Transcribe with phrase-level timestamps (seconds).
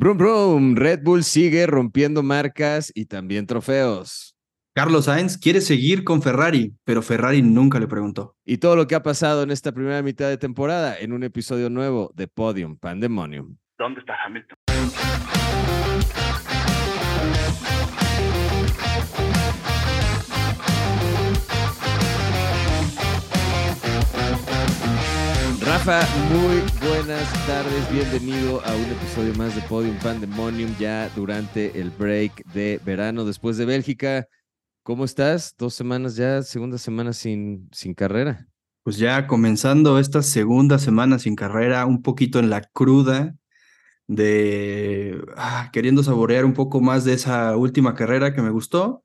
[0.00, 4.36] Brum Brum, Red Bull sigue rompiendo marcas y también trofeos.
[4.72, 8.36] Carlos Sainz quiere seguir con Ferrari, pero Ferrari nunca le preguntó.
[8.44, 11.68] Y todo lo que ha pasado en esta primera mitad de temporada en un episodio
[11.68, 13.56] nuevo de Podium Pandemonium.
[13.76, 14.57] ¿Dónde está Hamilton?
[25.84, 31.90] Rafa, muy buenas tardes, bienvenido a un episodio más de Podium Pandemonium ya durante el
[31.90, 34.26] break de verano después de Bélgica.
[34.82, 35.54] ¿Cómo estás?
[35.56, 38.48] Dos semanas ya, segunda semana sin, sin carrera.
[38.82, 43.36] Pues ya comenzando esta segunda semana sin carrera, un poquito en la cruda
[44.08, 49.04] de ah, queriendo saborear un poco más de esa última carrera que me gustó.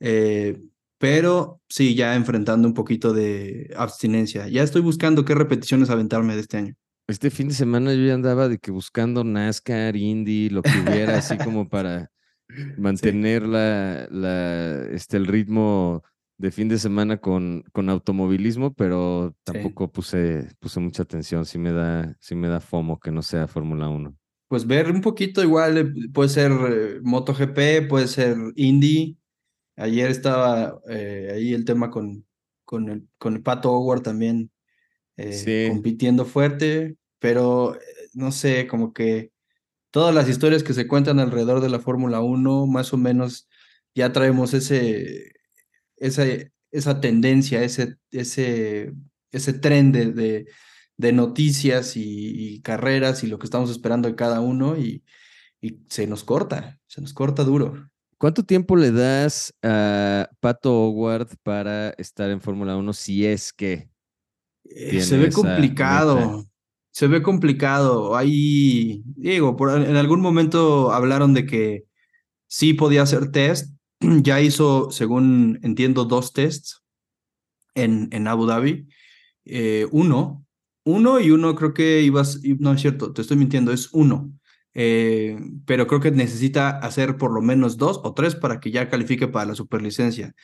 [0.00, 0.58] Eh,
[1.02, 4.46] pero sí, ya enfrentando un poquito de abstinencia.
[4.46, 6.74] Ya estoy buscando qué repeticiones aventarme de este año.
[7.08, 11.18] Este fin de semana yo ya andaba de que buscando NASCAR, Indy, lo que hubiera,
[11.18, 12.12] así como para
[12.78, 16.04] mantener la, la, este, el ritmo
[16.38, 21.46] de fin de semana con, con automovilismo, pero tampoco puse, puse mucha atención.
[21.46, 24.16] Sí me da, sí me da FOMO que no sea Fórmula 1.
[24.46, 29.18] Pues ver un poquito igual, eh, puede ser eh, MotoGP, puede ser Indy,
[29.76, 32.26] Ayer estaba eh, ahí el tema con,
[32.64, 34.50] con, el, con el Pato Howard también
[35.16, 37.80] eh, compitiendo fuerte, pero eh,
[38.14, 39.32] no sé, como que
[39.90, 43.48] todas las historias que se cuentan alrededor de la Fórmula 1, más o menos
[43.94, 45.32] ya traemos ese,
[45.96, 46.24] esa,
[46.70, 48.92] esa tendencia, ese, ese,
[49.30, 50.46] ese tren de,
[50.96, 55.04] de, noticias y, carreras y lo que estamos esperando de cada uno y,
[55.60, 57.91] y se nos corta, se nos corta duro.
[58.22, 63.90] ¿Cuánto tiempo le das a Pato Howard para estar en Fórmula 1 si es que?
[64.62, 66.46] Eh, se ve complicado.
[66.92, 68.14] Se ve complicado.
[68.14, 71.84] Ahí, digo, por, en algún momento hablaron de que
[72.46, 73.74] sí podía hacer test.
[74.22, 76.84] Ya hizo, según entiendo, dos tests
[77.74, 78.86] en, en Abu Dhabi.
[79.46, 80.46] Eh, uno,
[80.84, 84.32] uno y uno creo que ibas, no es cierto, te estoy mintiendo, es uno.
[84.74, 88.88] Eh, pero creo que necesita hacer por lo menos dos o tres para que ya
[88.88, 90.34] califique para la superlicencia.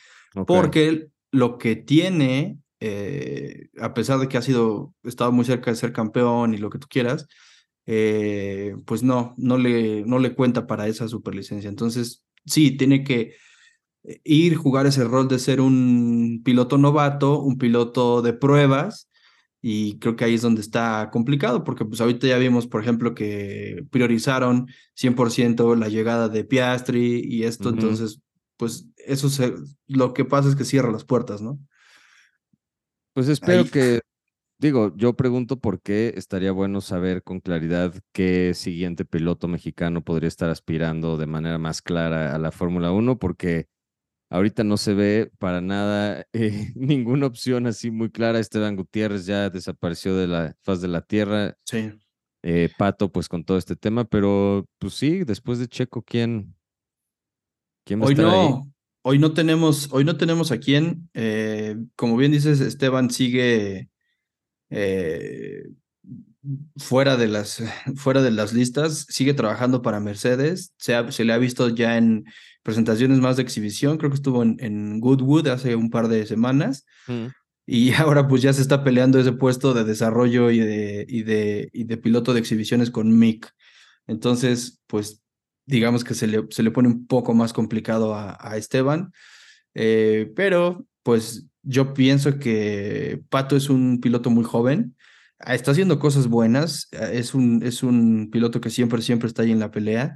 [0.45, 5.77] Porque lo que tiene, eh, a pesar de que ha sido, estado muy cerca de
[5.77, 7.27] ser campeón y lo que tú quieras,
[7.85, 11.69] eh, pues no, no le, no le cuenta para esa superlicencia.
[11.69, 13.35] Entonces, sí, tiene que
[14.23, 19.08] ir, jugar ese rol de ser un piloto novato, un piloto de pruebas,
[19.61, 23.13] y creo que ahí es donde está complicado, porque pues ahorita ya vimos, por ejemplo,
[23.13, 28.21] que priorizaron 100% la llegada de Piastri y esto, entonces,
[28.57, 29.53] pues eso se,
[29.87, 31.59] lo que pasa es que cierra las puertas, ¿no?
[33.13, 33.99] Pues espero que,
[34.59, 40.29] digo, yo pregunto por qué estaría bueno saber con claridad qué siguiente piloto mexicano podría
[40.29, 43.67] estar aspirando de manera más clara a la Fórmula 1, porque
[44.31, 48.39] Ahorita no se ve para nada eh, ninguna opción así muy clara.
[48.39, 51.57] Esteban Gutiérrez ya desapareció de la faz de la tierra.
[51.65, 51.91] Sí.
[52.43, 56.55] Eh, Pato, pues con todo este tema, pero pues sí, después de Checo, ¿quién?
[57.83, 61.09] ¿Quién va hoy no, hoy no tenemos, hoy no tenemos a quién.
[61.13, 63.89] Eh, como bien dices, Esteban sigue
[66.77, 67.61] fuera de las
[67.95, 70.73] fuera de las listas, sigue trabajando para Mercedes.
[70.77, 72.25] Se, se le ha visto ya en
[72.63, 76.85] presentaciones más de exhibición, creo que estuvo en, Goodwood hace un par de semanas.
[77.07, 77.27] Mm.
[77.65, 81.69] Y ahora pues ya se está peleando ese puesto de desarrollo y de, y de,
[81.73, 83.53] y de piloto de exhibiciones con Mick.
[84.07, 85.21] Entonces, pues
[85.65, 89.11] digamos que se le, se le pone un poco más complicado a, Esteban.
[89.75, 94.95] Eh, pero pues yo pienso que Pato es un piloto muy joven,
[95.45, 99.59] está haciendo cosas buenas, es un, es un piloto que siempre, siempre está ahí en
[99.59, 100.15] la pelea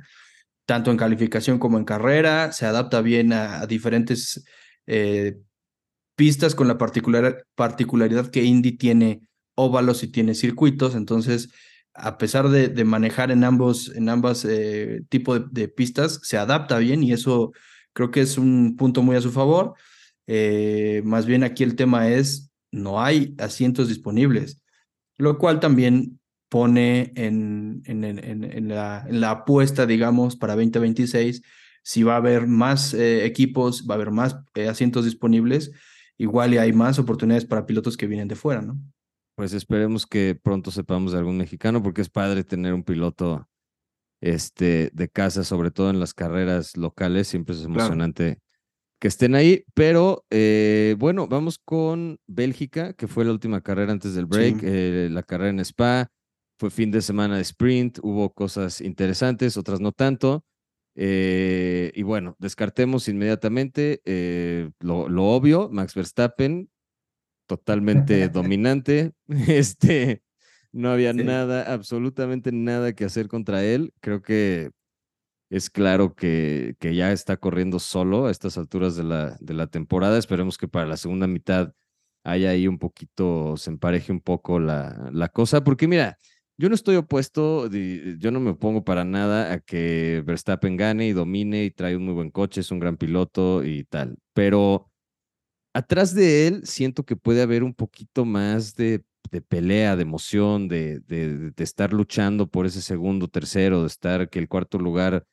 [0.65, 4.43] tanto en calificación como en carrera, se adapta bien a, diferentes
[4.87, 5.37] eh,
[6.15, 9.21] pistas con la particular, particularidad que Indy tiene
[9.55, 11.49] óvalos y tiene circuitos, entonces
[11.93, 17.03] a pesar de, manejar en ambos en ambas eh, tipos de, pistas, se adapta bien
[17.03, 17.51] y eso
[17.93, 19.75] creo que es un punto muy a su favor.
[20.25, 24.61] Eh, más bien aquí el tema es, no hay asientos disponibles,
[25.17, 26.19] lo cual también
[26.53, 31.41] pone en, en, en, la, en, la, apuesta, digamos, para 2026,
[31.81, 35.71] si va a haber más eh, equipos, va a haber más eh, asientos disponibles,
[36.15, 38.77] igual y hay más oportunidades para pilotos que vienen de fuera, ¿no?
[39.33, 43.49] Pues esperemos que pronto sepamos de algún mexicano, porque es padre tener un piloto
[44.21, 48.37] este, de casa, sobre todo en las carreras locales, siempre es emocionante
[48.99, 54.13] que estén ahí, pero eh, bueno, vamos con Bélgica, que fue la última carrera antes
[54.13, 54.61] del break,
[55.09, 56.11] la carrera en Spa
[56.57, 60.45] fue fin de semana de sprint, hubo cosas interesantes, otras no tanto.
[60.95, 66.69] Eh, y bueno, descartemos inmediatamente eh, lo, lo, obvio, Max Verstappen,
[67.47, 69.13] totalmente dominante.
[69.47, 70.23] Este,
[70.71, 73.93] no había nada, absolutamente nada que hacer contra él.
[74.01, 74.71] Creo que
[75.49, 79.67] es claro que, que ya está corriendo solo a estas alturas de la, de la
[79.67, 80.17] temporada.
[80.17, 81.73] Esperemos que para la segunda mitad
[82.23, 86.17] haya ahí un poquito, se empareje un poco la, la cosa, porque mira,
[86.63, 91.11] yo no estoy opuesto, yo no me opongo para nada a que Verstappen gane y
[91.11, 94.89] domine y trae un muy buen coche, es un gran piloto y tal, pero
[95.73, 100.69] atrás de él siento que puede haber un poquito más de, de pelea, de emoción,
[100.69, 105.25] de, de, de, estar luchando por ese segundo, tercero, de estar que el cuarto lugar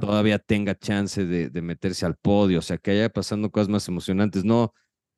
[0.00, 4.44] todavía tenga chance de, meterse al podio, o sea, que haya pasando cosas más emocionantes,
[4.44, 4.72] no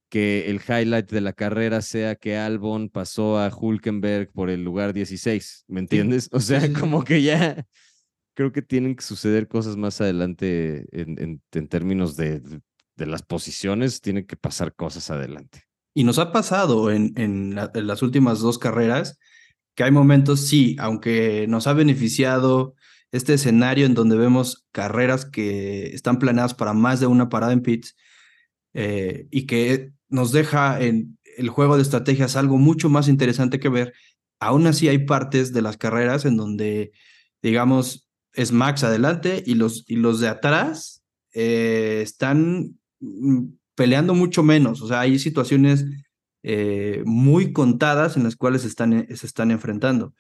[0.09, 4.93] que el highlight de la carrera sea que Albon pasó a Hulkenberg por el lugar
[4.93, 6.29] 16, ¿me entiendes?
[6.33, 7.67] O sea, como que ya
[8.35, 12.41] creo que tienen que suceder cosas más adelante en, en, términos de,
[12.97, 15.65] de, las posiciones, tienen que pasar cosas adelante.
[15.93, 19.19] Y nos ha pasado en, en, las últimas dos carreras
[19.75, 22.75] que hay momentos, sí, aunque nos ha beneficiado
[23.11, 27.63] este escenario en donde vemos carreras que están planeadas para más de una parada en
[27.63, 27.97] pits
[28.75, 33.69] eh, y que nos deja en el juego de estrategias algo mucho más interesante que
[33.69, 33.93] ver.
[34.41, 36.93] Aún así hay partes de las carreras en donde,
[37.43, 41.03] digamos, es Max adelante y los, y los de atrás
[41.33, 44.83] eh, están mm, peleando mucho menos.
[44.83, 45.85] O sea, hay situaciones
[46.43, 50.15] eh, muy contadas en las cuales se están, se están enfrentando.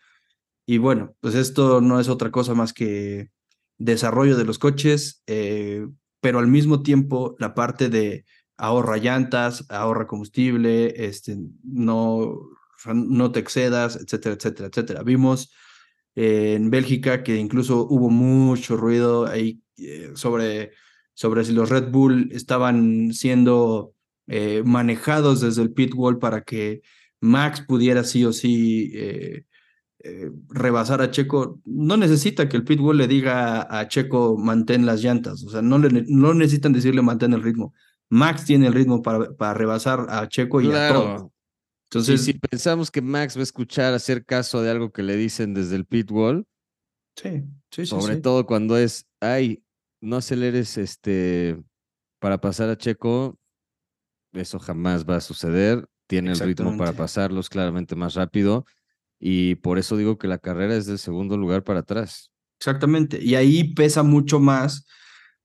[0.66, 3.30] Y bueno, pues esto no es otra cosa más que
[3.78, 5.86] desarrollo de los coches, eh,
[6.20, 8.24] pero al mismo tiempo la parte de
[8.58, 12.50] ahorra llantas, ahorra combustible, este, no,
[12.92, 15.02] no te excedas, etcétera, etcétera, etcétera.
[15.04, 15.52] Vimos
[16.16, 20.72] eh, en Bélgica que incluso hubo mucho ruido ahí eh, sobre,
[21.14, 23.94] sobre si los Red Bull estaban siendo
[24.26, 26.82] eh, manejados desde el pit wall para que
[27.20, 28.92] Max pudiera sí o sí
[30.48, 35.42] rebasar a Checo, no necesita que el pitbull le diga a Checo mantén las llantas,
[35.44, 37.74] o sea, no, le, no necesitan decirle mantén el ritmo.
[38.10, 41.32] Max tiene el ritmo para, para rebasar a Checo y a todo.
[41.90, 45.54] Entonces, si pensamos que Max va a escuchar, hacer caso de algo que le dicen
[45.54, 46.46] desde el pit wall,
[47.16, 49.62] sí, sí, sobre todo cuando es, ay,
[50.00, 51.58] no aceleres este
[52.18, 53.38] para pasar a Checo,
[54.32, 55.88] eso jamás va a suceder.
[56.06, 58.64] Tiene el ritmo para pasarlos claramente más rápido
[59.20, 62.30] y por eso digo que la carrera es del segundo lugar para atrás.
[62.58, 64.86] Exactamente, y ahí pesa mucho más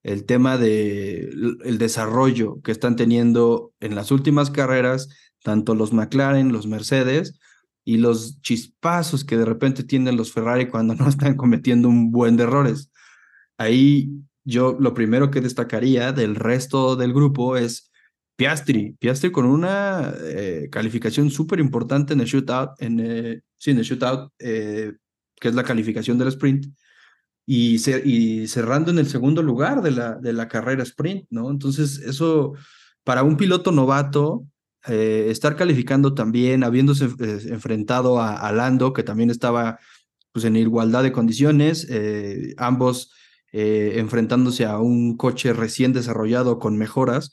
[0.04, 1.30] el tema de
[1.64, 5.10] el desarrollo que están teniendo en las últimas carreras,
[5.42, 7.40] tanto los McLaren, los Mercedes
[7.86, 12.36] y los chispazos que de repente tienen los Ferrari cuando no están cometiendo un buen
[12.36, 12.92] de errores.
[13.58, 14.10] Ahí
[14.44, 17.90] yo lo primero que destacaría del resto del grupo es
[18.36, 18.98] Piastri.
[19.00, 24.32] Piastri con una eh, calificación súper importante en el shootout, en, sí, en el shootout,
[24.40, 24.92] eh,
[25.40, 26.66] que es la calificación del sprint
[27.45, 31.50] y, cerrando en el segundo lugar de la, de la carrera sprint, ¿no?
[31.50, 32.54] Entonces, eso
[33.04, 34.45] para un piloto novato,
[34.88, 39.80] eh, estar calificando también, habiéndose eh, enfrentado a, Lando, que también estaba
[40.31, 43.12] pues, en igualdad de condiciones, eh, ambos
[43.56, 47.31] enfrentándose a un coche recién desarrollado con mejoras,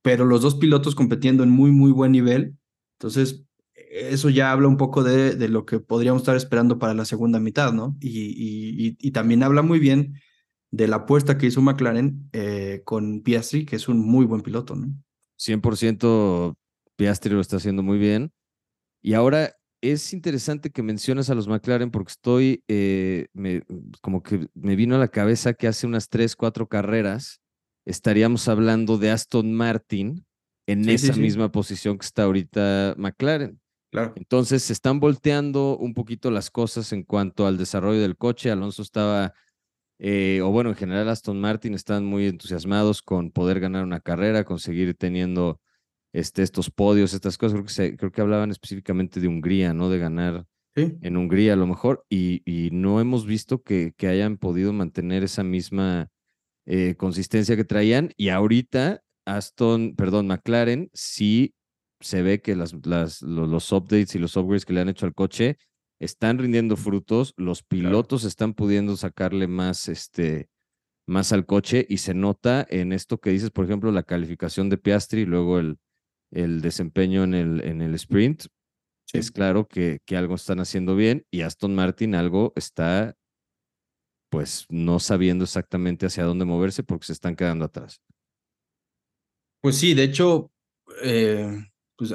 [0.00, 2.56] pero los dos pilotos compitiendo en muy, muy buen nivel.
[2.98, 3.44] Entonces,
[3.90, 7.40] eso ya habla un poco de, de, lo que podríamos estar esperando para la segunda
[7.40, 7.96] mitad, ¿no?
[8.00, 10.20] Y, y, también habla muy bien
[10.70, 14.74] de la apuesta que hizo McLaren eh, con Piastri, que es un muy buen piloto,
[14.74, 14.88] ¿no?
[15.38, 16.56] 100%
[16.96, 18.32] Piastri lo está haciendo muy bien.
[19.00, 23.62] Y ahora es interesante que menciones a los McLaren porque estoy, eh, me,
[24.02, 27.40] como que me vino a la cabeza que hace unas tres, cuatro carreras
[27.86, 30.26] estaríamos hablando de Aston Martin
[30.66, 33.58] en esa misma posición que está ahorita McLaren.
[33.92, 38.50] Entonces se están volteando un poquito las cosas en cuanto al desarrollo del coche.
[38.50, 39.34] Alonso estaba,
[39.98, 44.44] eh, o bueno, en general Aston Martin están muy entusiasmados con poder ganar una carrera,
[44.44, 45.60] conseguir teniendo
[46.12, 47.54] este, estos podios, estas cosas.
[47.54, 49.88] Creo que, se, creo que hablaban específicamente de Hungría, ¿no?
[49.88, 52.04] De ganar en Hungría a lo mejor.
[52.08, 56.08] Y, y no hemos visto que, que, hayan podido mantener esa misma
[56.66, 58.12] eh, consistencia que traían.
[58.16, 61.54] Y ahorita Aston, perdón, McLaren sí
[62.00, 65.14] se ve que las, las, los, updates y los upgrades que le han hecho al
[65.14, 65.58] coche
[66.00, 70.48] están rindiendo frutos, los pilotos están pudiendo sacarle más, este,
[71.06, 74.78] más al coche y se nota en esto que dices, por ejemplo, la calificación de
[74.78, 75.78] Piastri y luego el,
[76.30, 78.44] el desempeño en el, en el sprint.
[79.12, 83.16] es claro que, que algo están haciendo bien y Aston Martin algo está
[84.30, 88.02] pues no sabiendo exactamente hacia dónde moverse porque se están quedando atrás.
[89.60, 90.52] Pues sí, de hecho,
[91.02, 91.67] eh,
[91.98, 92.14] pues,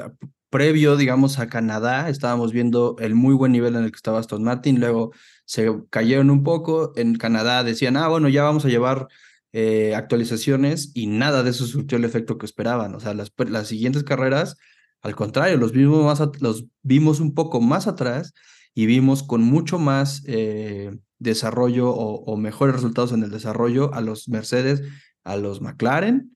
[0.49, 4.43] previo, digamos, a Canadá, estábamos viendo el muy buen nivel en el que estaba Aston
[4.43, 5.11] Martin, luego
[5.45, 9.07] se cayeron un poco, en Canadá decían, ah, bueno, ya vamos a llevar
[9.51, 13.67] eh, actualizaciones y nada de eso surtió el efecto que esperaban, o sea, las, las
[13.67, 14.57] siguientes carreras,
[15.01, 18.33] al contrario, los vimos, más los vimos un poco más atrás
[18.73, 24.01] y vimos con mucho más eh, desarrollo o, o mejores resultados en el desarrollo a
[24.01, 24.81] los Mercedes,
[25.25, 26.33] a los McLaren,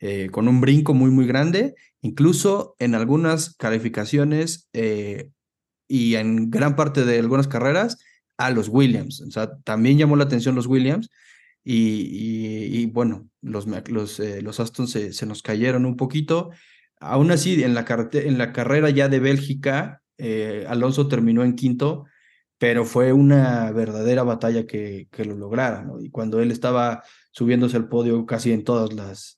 [0.00, 5.30] eh, con un brinco muy, muy grande, incluso en algunas calificaciones eh,
[5.88, 7.98] y en gran parte de algunas carreras
[8.36, 9.20] a los Williams.
[9.22, 11.10] O sea, también llamó la atención los Williams
[11.64, 16.50] y, bueno, los, los, eh, los Aston se, se, nos cayeron un poquito.
[17.00, 20.02] Aún así, en la, en la carrera ya de Bélgica,
[20.68, 22.04] Alonso terminó en quinto,
[22.58, 25.84] pero fue una verdadera batalla que, que lo lograra.
[26.00, 27.02] Y cuando él estaba
[27.32, 29.37] subiéndose al podio casi en todas las,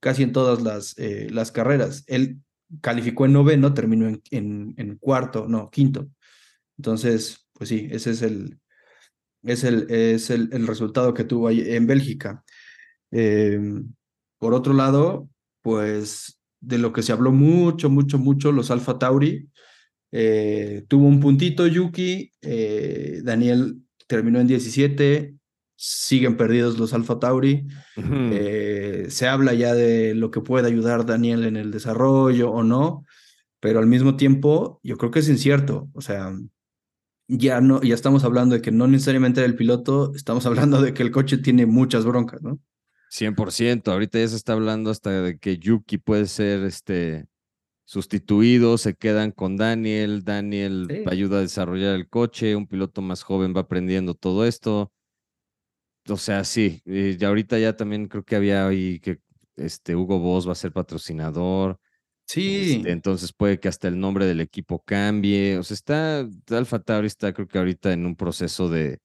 [0.00, 2.04] casi en todas las, eh, las carreras.
[2.06, 2.40] Él
[2.80, 6.08] calificó en noveno, terminó en, en, cuarto, no, quinto.
[6.78, 8.58] Entonces, pues sí, ese es el,
[9.42, 12.44] es el, es el, el resultado que tuvo ahí en Bélgica.
[13.10, 13.92] Em,
[14.38, 15.28] por otro lado,
[15.62, 19.48] pues de lo que se habló mucho, mucho, mucho, los Alfa Tauri.
[20.12, 25.34] Eh, tuvo un puntito Yuki, eh, Daniel terminó en 17,
[25.82, 27.66] siguen perdidos los Alfa Tauri.
[27.96, 33.06] Eh, se habla ya de lo que puede ayudar Daniel en el desarrollo o no,
[33.60, 35.88] pero al mismo tiempo yo creo que es incierto.
[35.94, 36.34] O sea,
[37.28, 41.02] ya no, ya estamos hablando de que no necesariamente el piloto, estamos hablando de que
[41.02, 42.58] el coche tiene muchas broncas, ¿no?
[43.10, 47.26] 100%, ahorita ya se está hablando hasta de que Yuki puede ser este
[47.86, 53.54] sustituido, se quedan con Daniel, Daniel ayuda a desarrollar el coche, un piloto más joven
[53.56, 54.92] va aprendiendo todo esto
[56.08, 59.20] o sea, sí, y ahorita ya también creo que había ahí que
[59.56, 61.78] este Hugo Boss va a ser patrocinador.
[62.26, 62.76] Sí.
[62.76, 65.58] Este, entonces puede que hasta el nombre del equipo cambie.
[65.58, 69.00] O sea, está, Alfa Tauri está creo que ahorita en un proceso de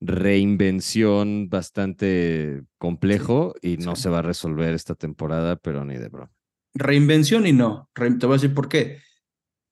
[0.00, 6.30] reinvención bastante complejo y no se va a resolver esta temporada, pero ni de broma.
[6.74, 7.90] Reinvención y no.
[7.94, 9.00] te voy a decir por qué.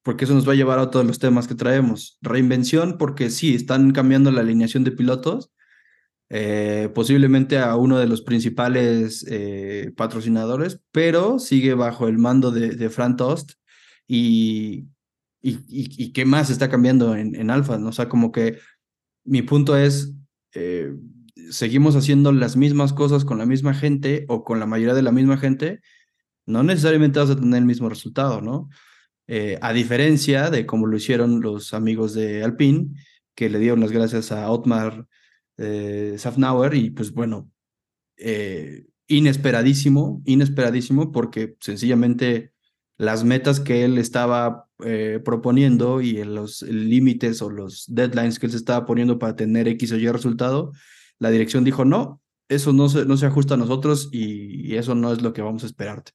[0.02, 2.18] Porque eso nos va a llevar a todos los temas que traemos.
[2.22, 5.52] Reinvención porque sí, están cambiando la alineación de pilotos,
[6.28, 12.70] eh, posiblemente a uno de los principales eh, patrocinadores, pero sigue bajo el mando de,
[12.70, 13.52] de Fran Tost
[14.08, 14.86] y,
[15.40, 17.90] y, qué más está cambiando en, en Alfa, ¿no?
[17.90, 18.58] O sea, como que
[19.24, 20.14] mi punto es,
[20.54, 20.92] eh,
[21.50, 25.12] seguimos haciendo las mismas cosas con la misma gente o con la mayoría de la
[25.12, 25.80] misma gente,
[26.44, 28.68] no necesariamente vas a tener el mismo resultado, ¿no?
[29.60, 32.90] a diferencia de como lo hicieron los amigos de Alpine,
[33.34, 35.08] que le dieron las gracias a Otmar
[35.58, 37.50] eh, Safnauer y pues bueno,
[38.16, 42.52] eh, inesperadísimo, inesperadísimo porque sencillamente
[42.98, 48.52] las metas que él estaba eh, proponiendo y los límites o los deadlines que él
[48.52, 50.72] se estaba poniendo para tener X o Y resultado,
[51.18, 55.12] la dirección dijo, no, eso no se, no se ajusta a nosotros y, eso no
[55.12, 56.12] es lo que vamos a esperarte.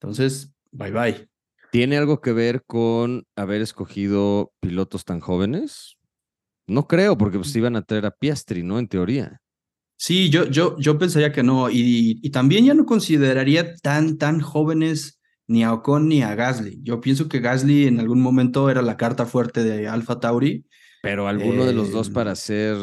[0.00, 1.28] Entonces, bye bye.
[1.70, 5.96] ¿Tiene algo que ver con haber escogido pilotos tan jóvenes?
[6.70, 8.78] No creo, porque pues iban a traer a Piastri, ¿no?
[8.78, 9.40] En teoría.
[9.96, 11.68] Sí, yo, yo, yo pensaría que no.
[11.68, 16.78] Y, y también ya no consideraría tan, tan jóvenes ni a Ocon ni a Gasly.
[16.82, 20.64] Yo pienso que Gasly en algún momento era la carta fuerte de Alfa Tauri.
[21.02, 22.76] Pero alguno de los dos em, para ser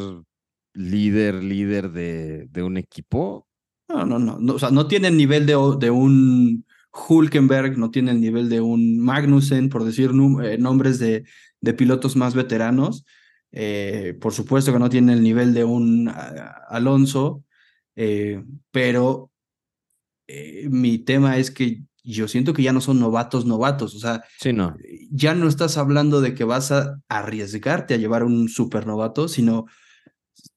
[0.73, 3.47] líder, líder de, de un equipo.
[3.87, 8.11] No, no, no, O sea, no tiene el nivel de, de un Hulkenberg, no tiene
[8.11, 10.11] el nivel de un Magnussen, por decir
[10.43, 11.23] eh, nombres de,
[11.61, 13.05] de pilotos más veteranos.
[13.51, 16.11] Eh, por supuesto que no tiene el nivel de un
[16.69, 17.43] Alonso,
[17.95, 19.31] eh, pero
[20.27, 23.95] eh, mi tema es que yo siento que ya no son novatos, novatos.
[23.95, 24.23] O sea,
[24.53, 24.75] no.
[25.11, 29.65] ya no estás hablando de que vas a arriesgarte a llevar un supernovato, sino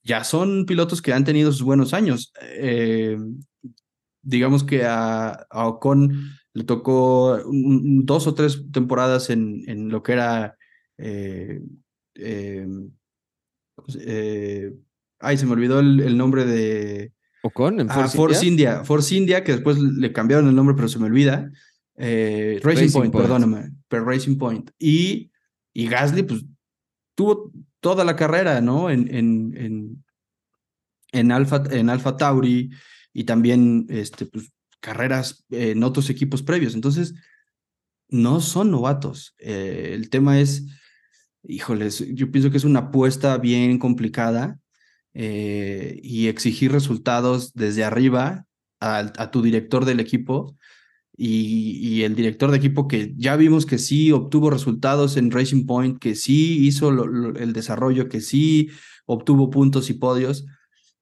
[0.02, 2.32] ya son pilotos que han tenido sus buenos años.
[4.22, 6.12] digamos que a, Ocon
[6.52, 10.56] le tocó dos o tres temporadas en, en lo que era
[10.98, 11.60] eh,
[12.14, 12.66] eh,
[15.18, 17.12] ay, se me olvidó el, nombre de.
[17.42, 18.84] Ocon, en Force, India?
[18.84, 21.50] Force India, que después le cambiaron el nombre, pero se me olvida.
[21.96, 24.70] Eh, Racing, Point, perdóname, pero Racing Point.
[24.78, 25.30] Y,
[25.72, 26.44] y Gasly, pues,
[27.14, 28.90] tuvo toda la carrera, ¿no?
[28.90, 30.04] En, en, en,
[31.12, 32.70] en, Alfa, en Alfa Tauri
[33.12, 36.74] y también, este, pues, carreras en otros equipos previos.
[36.74, 37.14] Entonces,
[38.08, 39.34] no son novatos.
[39.38, 40.66] Eh, el tema es,
[41.42, 44.58] híjoles, yo pienso que es una apuesta bien complicada
[45.14, 48.46] eh, y exigir resultados desde arriba
[48.80, 50.56] a, tu director del equipo
[51.16, 55.98] y, el director de equipo que ya vimos que sí obtuvo resultados en Racing Point,
[55.98, 56.88] que sí hizo
[57.36, 58.70] el desarrollo, que sí
[59.04, 60.46] obtuvo puntos y podios.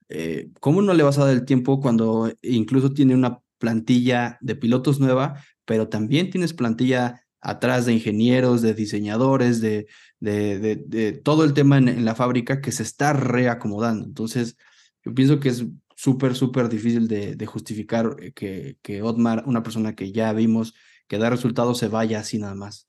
[0.09, 4.57] Eh, ¿Cómo no le vas a dar el tiempo cuando incluso tiene una plantilla de
[4.57, 9.87] pilotos nueva, pero también tienes plantilla atrás de ingenieros, de diseñadores, de,
[10.21, 14.05] de, de, todo el tema en, la fábrica que se está reacomodando.
[14.05, 14.57] Entonces,
[15.05, 15.65] yo pienso que es
[15.97, 20.75] súper, súper difícil de, justificar eh, que, que Otmar, una persona que ya vimos
[21.07, 22.89] que da resultados, se vaya así nada más.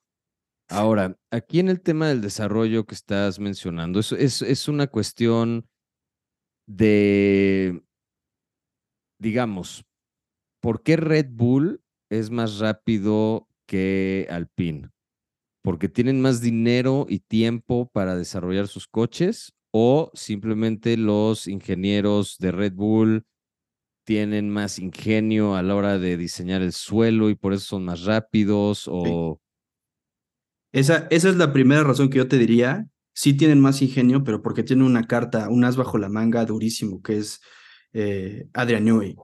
[0.68, 5.68] Ahora, aquí en el tema del desarrollo que estás mencionando, es, es, es una cuestión
[6.68, 7.82] de,
[9.18, 9.84] digamos,
[10.62, 11.82] ¿por qué Red Bull
[12.12, 14.92] es más rápido que Alpine?
[15.62, 19.54] ¿Porque tienen más dinero y tiempo para desarrollar sus coches?
[19.72, 23.26] ¿O simplemente los ingenieros de Red Bull
[24.06, 28.06] tienen más ingenio a la hora de diseñar el suelo y por eso son más
[28.06, 28.88] rápidos?
[28.88, 29.40] O...
[30.72, 32.88] Esa, esa es la primera razón que yo te diría.
[33.14, 37.02] Sí tienen más ingenio, pero porque tienen una carta, un as bajo la manga durísimo,
[37.02, 37.42] que es
[37.94, 39.16] eh, Adrian Newey.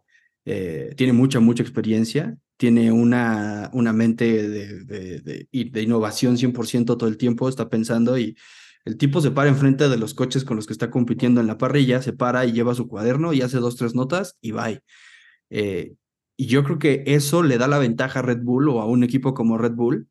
[0.46, 7.08] Eh, tiene mucha, mucha experiencia, tiene una, una mente de, de, de, innovación 100% todo
[7.08, 8.38] el tiempo, está pensando y
[8.86, 11.58] el tipo se para enfrente de los coches con los que está compitiendo en la
[11.58, 14.70] parrilla, se para y lleva su cuaderno y hace dos, tres notas y va.
[15.50, 15.96] Eh,
[16.38, 19.04] y yo creo que eso le da la ventaja a Red Bull o a un
[19.04, 20.08] equipo como Red Bull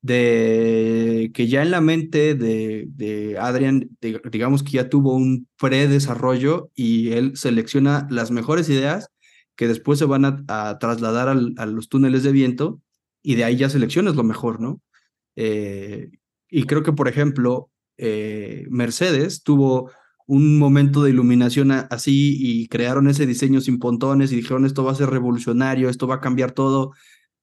[0.00, 6.70] de que ya en la mente de, de Adrian, digamos que ya tuvo un predesarrollo
[6.74, 9.10] y él selecciona las mejores ideas
[9.56, 12.80] que después se van a, trasladar a los túneles de viento
[13.22, 14.80] y de ahí ya seleccionas lo mejor, ¿no?
[15.34, 16.10] Eh,
[16.48, 19.90] y creo que, por ejemplo, eh, Mercedes tuvo
[20.26, 24.92] un momento de iluminación así y crearon ese diseño sin pontones y dijeron esto va
[24.92, 26.92] a ser revolucionario, esto va a cambiar todo.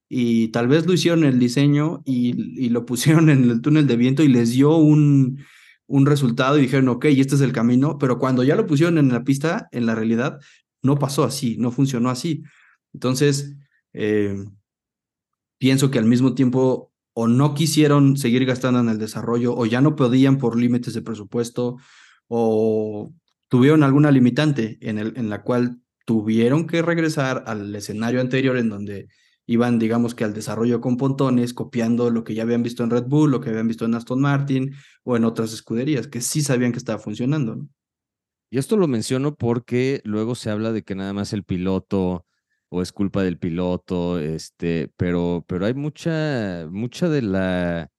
[0.10, 3.98] Y tal vez lo hicieron el diseño y, y lo pusieron en el túnel de
[3.98, 5.40] viento y les dio un,
[5.88, 9.10] un resultado y dijeron, ok, este es el camino, pero cuando ya lo pusieron en
[9.10, 10.40] la pista, en la realidad,
[10.84, 12.44] no pasó así, no funcionó así.
[12.94, 13.56] Entonces,
[13.94, 14.36] eh,
[15.58, 19.82] pienso que al mismo tiempo o no quisieron seguir gastando en el desarrollo o ya
[19.82, 21.78] no podían por límites de presupuesto
[22.28, 23.14] o
[23.48, 29.08] tuvieron alguna limitante en, en la cual tuvieron que regresar al escenario anterior en donde
[29.46, 33.06] iban, digamos que al desarrollo con pontones, copiando lo que ya habían visto en Red
[33.06, 36.72] Bull, lo que habían visto en Aston Martin o en otras escuderías, que sí sabían
[36.72, 37.56] que estaba funcionando.
[37.56, 37.70] ¿no?
[38.54, 42.28] Y esto lo menciono porque luego se habla de que nada más el piloto
[42.70, 47.90] o es culpa del piloto, este, pero, pero hay mucha, mucha de la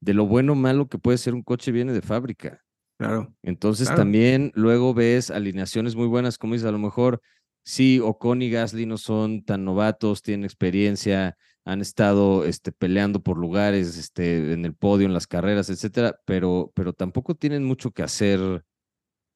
[0.00, 2.64] de lo bueno o malo que puede ser un coche viene de fábrica.
[2.98, 3.32] Claro.
[3.44, 7.20] Entonces también luego ves alineaciones muy buenas, como dices, a lo mejor
[7.62, 13.38] sí, Ocon y Gasly no son tan novatos, tienen experiencia, han estado este, peleando por
[13.38, 18.02] lugares este, en el podio, en las carreras, etcétera, pero, pero tampoco tienen mucho que
[18.02, 18.64] hacer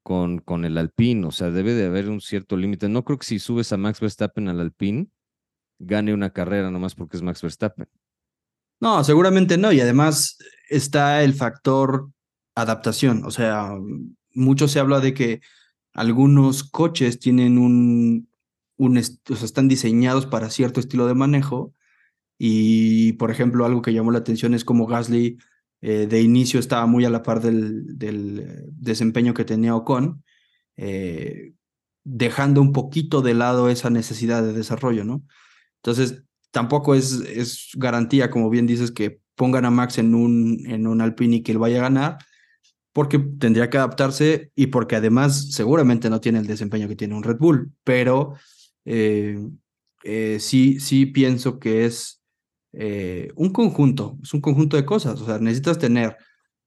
[0.07, 2.89] con, con el Alpine, o sea, debe de haber un cierto límite.
[2.89, 5.09] No creo que si subes a Max Verstappen al Alpine,
[5.81, 7.89] gane una carrera nomás porque es Max Verstappen.
[8.79, 10.39] No, seguramente no, y además
[10.71, 12.09] está el factor
[12.55, 13.73] adaptación, o sea,
[14.33, 15.41] mucho se habla de que
[15.93, 18.29] algunos coches tienen un,
[18.77, 21.75] un o sea, están diseñados para cierto estilo de manejo
[22.39, 25.37] y, por ejemplo, algo que llamó la atención es como Gasly
[25.83, 30.25] eh, de inicio estaba muy a la par del, del desempeño que tenía Ocon,
[30.77, 31.53] eh,
[32.05, 35.25] dejando un poquito de lado esa necesidad de desarrollo, ¿no?
[35.83, 41.01] Entonces, tampoco es, garantía, como bien dices, que pongan a Max en un, en un
[41.01, 42.19] Alpine y que él vaya a ganar,
[42.93, 47.23] porque tendría que adaptarse y porque además seguramente no tiene el desempeño que tiene un
[47.23, 48.35] Red Bull, pero
[48.87, 49.39] eh,
[50.41, 52.16] sí, sí pienso que es
[52.79, 56.17] eh, un conjunto, es un conjunto de cosas, o sea, necesitas tener,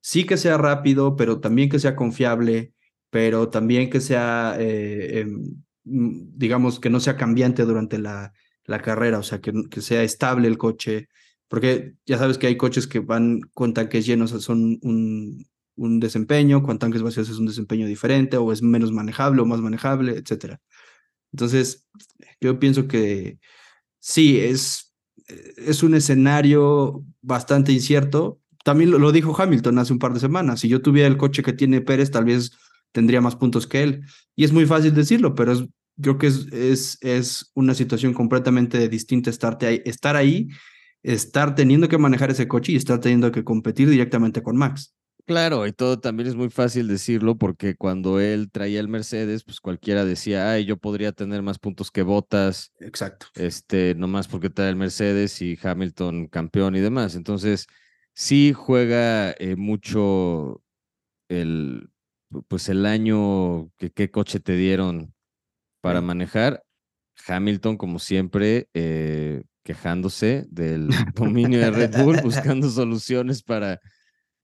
[0.01, 2.73] sí que sea rápido, pero también que sea confiable,
[3.11, 8.33] pero también que sea, eh, em, mm, digamos, que no sea cambiante durante la,
[8.65, 11.09] la carrera, o sea, que, que, sea estable el coche,
[11.47, 15.45] porque ya sabes que hay coches que van con tanques llenos, son un,
[15.75, 19.61] un desempeño, con tanques vacíos es un desempeño diferente, o es menos manejable o más
[19.61, 20.57] manejable, etc.
[21.33, 21.87] Entonces,
[22.41, 23.39] yo pienso que
[23.99, 24.88] sí, es
[25.57, 28.39] es un escenario bastante incierto.
[28.63, 30.59] También lo, dijo Hamilton hace un par de semanas.
[30.59, 32.51] Si yo tuviera el coche que tiene Pérez, tal vez
[32.91, 34.05] tendría más puntos que él.
[34.35, 35.53] Y es muy fácil decirlo, pero
[36.01, 40.49] creo que es, es, es una situación completamente distinta estar ahí
[41.03, 44.95] estar teniendo que manejar ese coche y estar teniendo que competir directamente con Max.
[45.29, 49.59] Claro, y todo también es muy fácil decirlo porque cuando él traía el Mercedes, pues
[49.59, 52.73] cualquiera decía, ay, yo podría tener más puntos que Botas.
[52.79, 53.27] Exacto.
[53.35, 57.13] Este, nomás porque trae el Mercedes y Hamilton campeón y demás.
[57.13, 57.67] Entonces,
[58.15, 60.63] sí juega eh, mucho
[61.27, 61.91] el,
[62.47, 65.13] pues el año que qué coche te dieron
[65.79, 66.63] para manejar.
[67.27, 73.79] Hamilton, como siempre, eh, quejándose del dominio de Red Bull, buscando soluciones para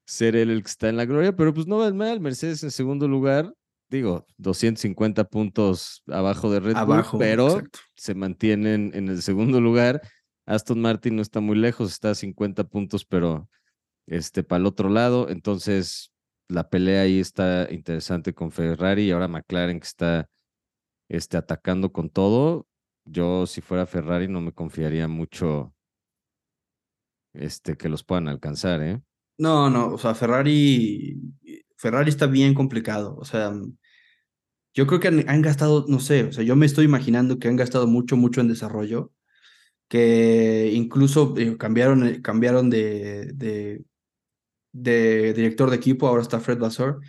[0.06, 2.70] ser él el que está en la gloria, pero pues no va mal, Mercedes en
[2.70, 3.52] segundo lugar,
[3.88, 7.60] digo, 250 puntos abajo de Red Bull, pero
[7.96, 10.00] se mantienen en el segundo lugar.
[10.46, 13.48] Aston Martin no está muy lejos, está a 50 puntos, pero
[14.06, 15.28] este, para el otro lado.
[15.28, 16.12] Entonces,
[16.48, 20.28] la pelea ahí está interesante con Ferrari y ahora McLaren que está
[21.08, 22.66] este, atacando con todo.
[23.04, 25.74] Yo, si fuera Ferrari, no me confiaría mucho
[27.34, 29.00] este, que los puedan alcanzar, ¿eh?
[29.38, 31.20] No, no, o sea, Ferrari,
[31.76, 33.16] Ferrari está bien complicado.
[33.18, 33.52] O sea,
[34.76, 37.56] yo creo que han, gastado, no sé, o sea, yo me estoy imaginando que han
[37.56, 39.10] gastado mucho, mucho en desarrollo,
[39.88, 47.00] que incluso eh, cambiaron, eh, cambiaron de, de, director de equipo, ahora está Fred Vassor.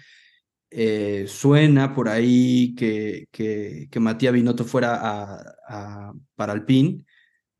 [0.69, 7.05] Eh, suena por ahí que, que, que Matías Binotto fuera a, a, para Alpine.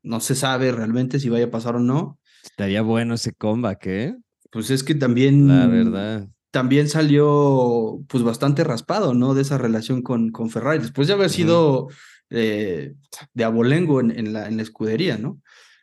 [0.02, 2.18] No se sabe realmente si vaya a pasar o no.
[2.44, 4.16] Estaría bueno ese comeback, ¿eh?
[4.50, 5.48] Pues es que también.
[5.48, 6.28] La verdad.
[6.50, 9.34] También salió, pues, bastante raspado, ¿no?
[9.34, 10.78] De esa relación con, con Ferrari.
[10.78, 11.88] Después de haber sido
[12.30, 12.94] eh,
[13.34, 15.42] de abolengo en, en, la, en la escudería, ¿no?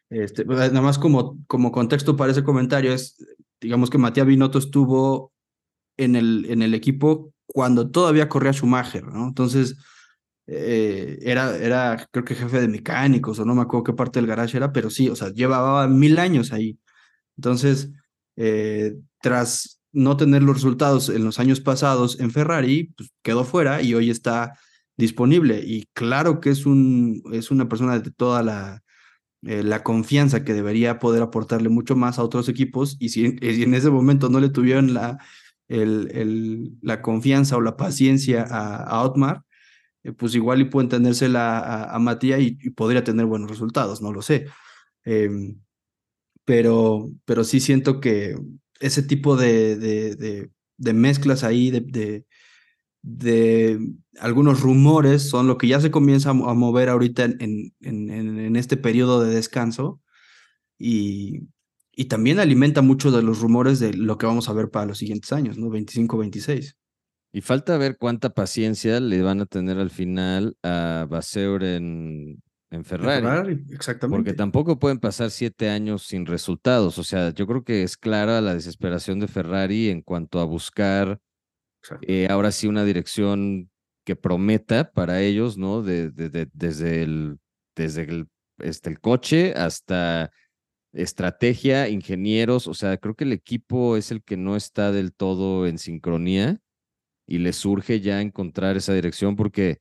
[0.10, 3.16] Este, pues, nada más como, como contexto para ese comentario es,
[3.62, 5.32] digamos que Matías Binotto estuvo
[5.98, 9.28] en el, en el equipo cuando todavía corría Schumacher, ¿no?
[9.28, 9.78] Entonces,
[10.48, 14.28] eh, era, era, creo que jefe de mecánicos, o no me acuerdo qué parte del
[14.28, 16.80] garage era, pero sí, o sea, llevaba mil años ahí.
[17.38, 17.92] Entonces,
[18.36, 23.82] eh, tras no tener los resultados en los años pasados en Ferrari, pues quedó fuera
[23.82, 24.58] y hoy está
[24.98, 25.62] disponible.
[25.66, 28.84] Y claro que es, un, es una persona de toda la,
[29.44, 32.98] eh, la confianza que debería poder aportarle mucho más a otros equipos.
[33.00, 35.18] Y si, en ese momento no le tuvieron la,
[35.68, 39.44] el, el, la confianza o la paciencia a, a Otmar,
[40.04, 44.02] eh, pues igual y puede entenderse a, a Matías y, y, podría tener buenos resultados,
[44.02, 44.48] no lo sé.
[45.06, 45.56] Eh,
[46.46, 48.36] pero, pero sí siento que
[48.80, 52.26] ese tipo de, de, de, mezclas ahí, de,
[53.02, 53.80] de,
[54.20, 59.24] algunos rumores, son lo que ya se comienza a mover ahorita en, en, este periodo
[59.24, 60.02] de descanso
[60.78, 61.42] y,
[61.92, 65.00] y también alimenta mucho de los rumores de lo que vamos a ver para los
[65.00, 65.70] siguientes años, ¿no?
[65.70, 66.78] 25, 26.
[67.34, 72.42] Y falta ver cuánta paciencia le van a tener al final a Baseur en,
[72.76, 73.66] en Ferrari.
[73.72, 74.18] exactamente.
[74.18, 76.98] Porque tampoco pueden pasar siete años sin resultados.
[76.98, 81.20] O sea, yo creo que es clara la desesperación de Ferrari en cuanto a buscar
[82.02, 83.70] eh, ahora sí una dirección
[84.06, 85.82] que prometa para ellos, ¿no?
[85.82, 87.40] De, de, desde el,
[87.76, 88.28] desde el,
[88.60, 90.32] este, el coche hasta
[90.94, 92.68] estrategia, ingenieros.
[92.68, 96.60] O sea, creo que el equipo es el que no está del todo en sincronía
[97.28, 99.80] y le surge ya encontrar esa dirección porque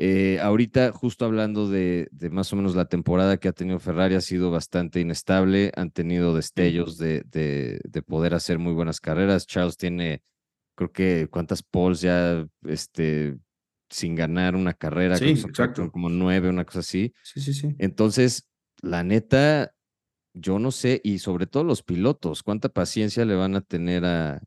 [0.00, 4.14] eh, ahorita, justo hablando de, de, más o menos la temporada que ha tenido Ferrari,
[4.14, 5.72] ha sido bastante inestable.
[5.74, 9.46] Han tenido destellos de, de, de poder hacer muy buenas carreras.
[9.46, 10.22] Charles tiene,
[10.76, 13.36] creo que, ¿cuántas poles ya este,
[13.90, 15.16] sin ganar una carrera?
[15.16, 15.90] Sí, exacto.
[15.90, 17.12] Como nueve, una cosa así.
[17.24, 17.74] Sí, sí, sí.
[17.78, 18.48] Entonces,
[18.80, 19.74] la neta,
[20.32, 24.40] yo no sé, y sobre todo los pilotos, ¿cuánta paciencia le van a tener a,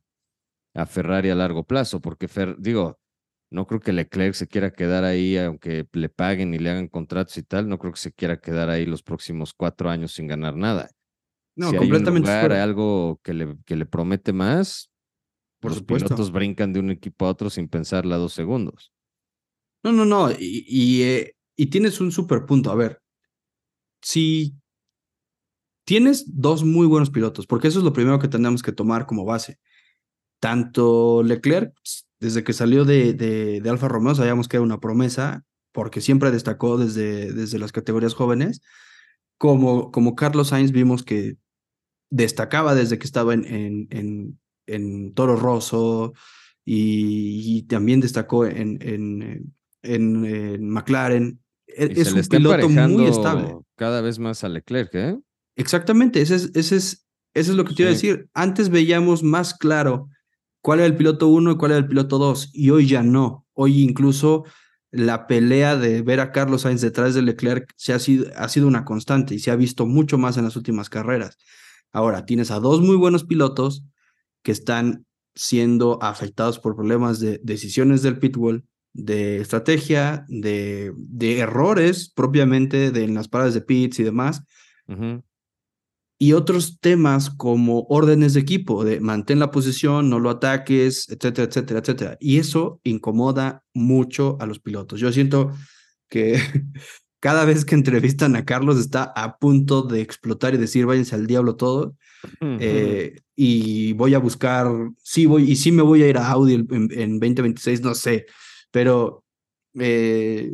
[0.72, 2.00] a Ferrari a largo plazo?
[2.00, 3.01] Porque, Fer, digo,
[3.52, 7.36] no creo que Leclerc se quiera quedar ahí, aunque le paguen y le hagan contratos
[7.38, 7.68] y tal.
[7.68, 10.90] No creo que se quiera quedar ahí los próximos cuatro años sin ganar nada.
[11.54, 12.30] No, completamente.
[12.30, 14.90] Hay algo que le, que le promete más,
[15.60, 16.08] por los supuesto.
[16.08, 18.92] pilotos brincan de un equipo a otro sin pensarla dos segundos.
[19.84, 20.30] No, no, no.
[20.30, 22.70] Y, y, eh, y tienes un super punto.
[22.70, 23.02] A ver,
[24.00, 24.54] si
[25.84, 29.24] tienes dos muy buenos pilotos, porque eso es lo primero que tenemos que tomar como
[29.24, 29.58] base.
[30.40, 31.72] Tanto Leclerc
[32.22, 36.78] desde que salió de, de, Alfa Romeo sabíamos que era una promesa, porque siempre destacó
[36.78, 38.62] desde, desde las categorías jóvenes.
[39.38, 41.36] Como, como Carlos Sainz vimos que
[42.10, 46.12] destacaba desde que estaba en, en, en, en Toro Rosso
[46.64, 51.40] y, también destacó en, en, en, McLaren.
[51.66, 53.56] E, es un piloto muy estable.
[53.74, 55.18] Cada vez más a Leclerc, ¿eh?
[55.56, 58.28] Exactamente, ese es, ese es, eso es lo que quiero decir.
[58.32, 60.08] Antes veíamos más claro
[60.62, 63.46] cuál era el piloto 1 y cuál era el piloto 2, y hoy ya no.
[63.52, 64.44] Hoy incluso
[64.90, 68.66] la pelea de ver a Carlos Sainz detrás de Leclerc se ha, sido, ha sido
[68.66, 71.36] una constante y se ha visto mucho más en las últimas carreras.
[71.92, 73.84] Ahora, tienes a dos muy buenos pilotos
[74.42, 82.10] que están siendo afectados por problemas de decisiones del pitbull, de estrategia, de, de errores
[82.14, 84.42] propiamente de, en las paradas de pits y demás.
[86.22, 91.48] Y otros temas como órdenes de equipo, de mantén la posición, no lo ataques, etcétera,
[91.48, 92.16] etcétera, etcétera.
[92.20, 95.00] Y eso incomoda mucho a los pilotos.
[95.00, 95.50] Yo siento
[96.08, 96.34] que
[97.18, 101.26] cada vez que entrevistan a Carlos está a punto de explotar y decir váyanse al
[101.26, 101.96] diablo todo.
[102.40, 104.68] Eh, y voy a buscar,
[105.02, 108.26] sí voy, y sí me voy a ir a Audi en, en 2026, no sé,
[108.70, 109.24] pero
[109.76, 110.52] eh,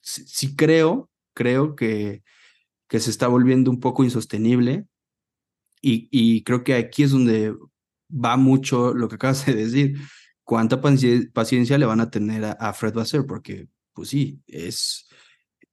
[0.00, 2.24] sí, creo, creo que,
[2.88, 4.84] que se está volviendo un poco insostenible
[5.80, 7.54] y, y creo que aquí es donde
[8.10, 9.98] va mucho lo que acabas de decir.
[10.44, 13.26] ¿Cuánta paciencia le van a tener a, Fred Basser?
[13.26, 15.08] Porque, pues sí, es,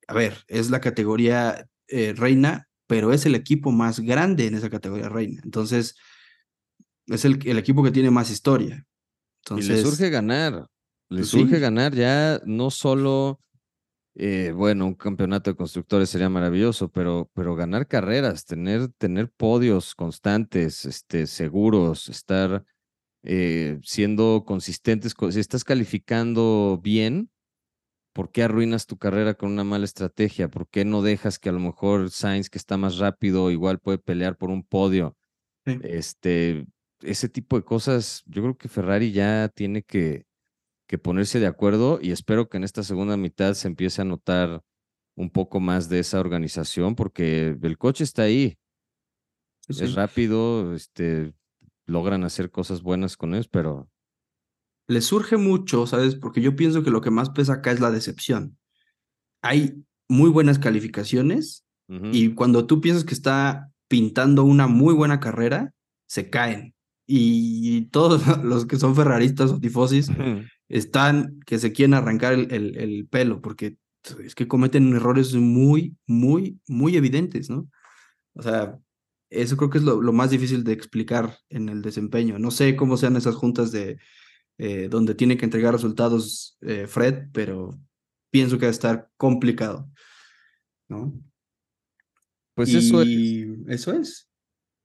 [0.08, 4.72] a ver, es la categoría eh, reina, pero es el equipo más grande en esa
[4.72, 5.42] categoría reina.
[5.44, 5.96] Entonces,
[7.06, 8.84] es el, el equipo que tiene más historia.
[9.44, 10.68] Entonces, y le surge ganar.
[11.10, 13.40] Le pues surge ganar ya no solo,
[14.16, 19.96] eh, bueno, un campeonato de constructores sería maravilloso, pero, pero ganar carreras, tener, tener podios
[19.96, 22.64] constantes, este, seguros, estar
[23.24, 25.16] eh, siendo consistentes.
[25.32, 27.32] Si estás calificando bien,
[28.14, 30.48] ¿por qué arruinas tu carrera con una mala estrategia?
[30.48, 33.98] ¿Por qué no dejas que a lo mejor Sainz, que está más rápido, igual puede
[33.98, 35.18] pelear por un podio?
[35.66, 36.68] Este,
[37.02, 40.26] ese tipo de cosas, yo creo que Ferrari ya tiene que,
[40.94, 44.62] que ponerse de acuerdo y espero que en esta segunda mitad se empiece a notar
[45.16, 48.60] un poco más de esa organización porque el coche está ahí.
[49.68, 51.34] Es rápido, este,
[51.88, 53.90] logran hacer cosas buenas con él, pero...
[54.86, 56.14] Le surge mucho, ¿sabes?
[56.14, 58.60] Porque yo pienso que lo que más pesa acá es la decepción.
[59.42, 65.74] Hay muy buenas calificaciones y cuando tú piensas que está pintando una muy buena carrera,
[66.06, 66.76] se caen.
[67.08, 70.12] Y todos los que son ferraristas o tifosis
[70.70, 73.78] están que se quieren arrancar el, el, pelo porque
[74.24, 77.70] es que cometen errores muy, muy, muy evidentes, ¿no?
[78.34, 78.78] O sea,
[79.30, 82.38] eso creo que es lo, lo, más difícil de explicar en el desempeño.
[82.40, 83.98] No sé cómo sean esas juntas de
[84.58, 87.80] eh, donde tiene que entregar resultados eh, Fred, pero
[88.30, 89.90] pienso que va a estar complicado,
[90.88, 91.14] ¿no?
[92.54, 93.10] Pues eso es.
[93.68, 94.30] Eso es,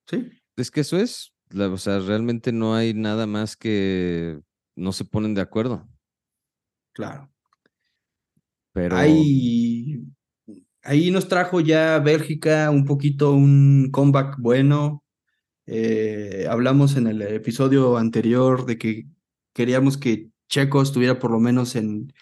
[0.06, 0.30] sí.
[0.56, 4.40] Es que eso es, o sea, realmente no hay nada más que
[4.78, 5.86] no se ponen de acuerdo.
[6.92, 7.30] Claro.
[8.72, 8.96] Pero.
[8.96, 10.04] Ahí,
[10.82, 15.04] ahí nos trajo ya Bélgica un poquito un comeback bueno.
[15.66, 19.06] Eh, hablamos en el episodio anterior de que
[19.52, 22.12] queríamos que Checo estuviera por lo menos en,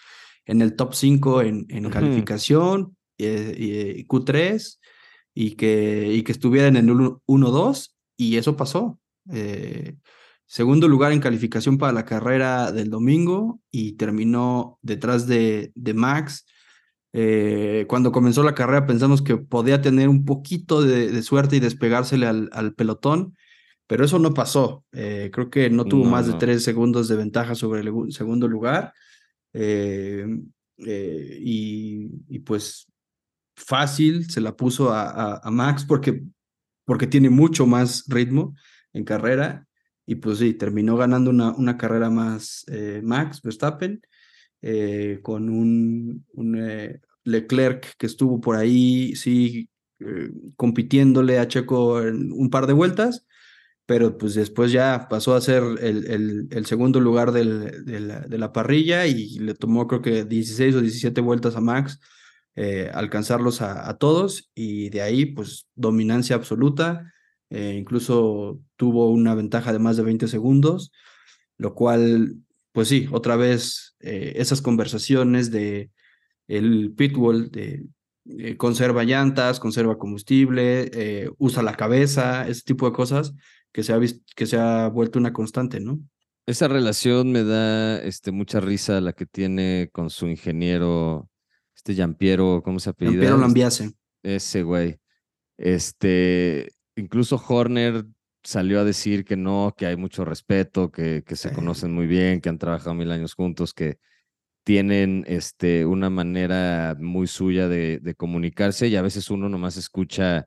[0.45, 4.79] en el top 5 en, en calificación, eh, Q3,
[5.33, 8.99] y que, y que estuviera en el 1-2, y eso pasó.
[9.31, 9.95] Eh,
[10.47, 16.45] segundo lugar en calificación para la carrera del domingo y terminó detrás de, de Max.
[17.13, 22.27] Eh, cuando comenzó la carrera pensamos que podía tener un poquito de, suerte y despegársele
[22.27, 23.35] al, al, pelotón,
[23.87, 24.85] pero eso no pasó.
[24.93, 28.93] Eh, creo que no tuvo más de tres segundos de ventaja sobre el segundo lugar.
[29.53, 30.25] Eh,
[30.77, 32.87] y, y, pues
[33.55, 36.21] fácil se la puso a, a, Max porque,
[36.85, 38.55] porque tiene mucho más ritmo
[38.93, 39.66] en carrera
[40.09, 44.01] y pues sí, terminó ganando una, una carrera más eh, Max Verstappen,
[44.61, 49.69] eh, con un, un eh, Leclerc que estuvo por ahí, sí,
[50.55, 53.25] compitiéndole a Checo en un par de vueltas,
[53.85, 58.53] pero pues después ya pasó a ser el, el, el segundo lugar del, de, la,
[58.53, 61.99] parrilla y le tomó creo que 16 o 17 vueltas a Max
[62.93, 67.11] alcanzarlos a, a todos y de ahí pues dominancia absoluta
[67.49, 70.91] eh, incluso tuvo una ventaja de más de 20 segundos,
[71.57, 72.35] lo cual,
[72.71, 75.89] pues sí, otra vez eh, esas conversaciones de
[76.47, 77.85] el pitbull de
[78.25, 83.33] eh, conserva llantas, conserva combustible, usa la cabeza, ese tipo de cosas
[83.71, 83.99] que se ha
[84.35, 85.99] que se ha vuelto una constante, ¿no?
[86.45, 91.29] Esa relación me da este, mucha risa la que tiene con su ingeniero,
[91.75, 93.15] este Giampiero, ¿cómo se apellida?
[93.15, 93.91] Giampiero Lambiase.
[94.23, 94.97] Ese güey.
[95.57, 98.05] Este, incluso Horner
[98.43, 102.41] salió a decir que no, que hay mucho respeto, que, que se conocen muy bien,
[102.41, 103.99] que han trabajado mil años juntos, que
[104.63, 110.45] tienen este, una manera muy suya de, de comunicarse y a veces uno nomás escucha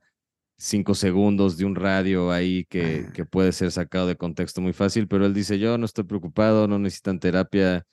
[0.57, 5.07] cinco segundos de un radio ahí que, que, puede ser sacado de contexto muy fácil,
[5.07, 7.83] pero él dice, yo no estoy preocupado, no necesitan terapia,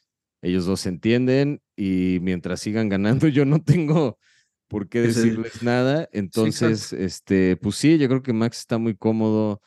[0.42, 4.18] ellos dos se entienden y mientras sigan ganando yo no tengo
[4.68, 6.08] por qué decirles nada.
[6.12, 9.60] Entonces, este, pues sí, yo creo que Max está muy cómodo.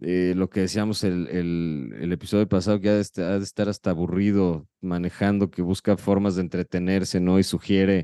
[0.00, 5.50] Eh, lo que decíamos el, el, episodio pasado, que ha de, estar, hasta aburrido manejando,
[5.50, 7.38] que busca formas de entretenerse, ¿no?
[7.38, 8.02] Y sugiere,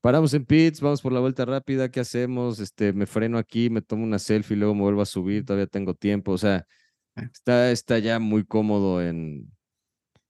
[0.00, 2.60] paramos en pits, vamos por la vuelta rápida, ¿qué hacemos?
[2.60, 5.94] Este, me freno aquí, me tomo una selfie, luego me vuelvo a subir, todavía tengo
[5.94, 6.64] tiempo, o sea,
[7.16, 7.22] ah.
[7.34, 9.52] está, está ya muy cómodo en,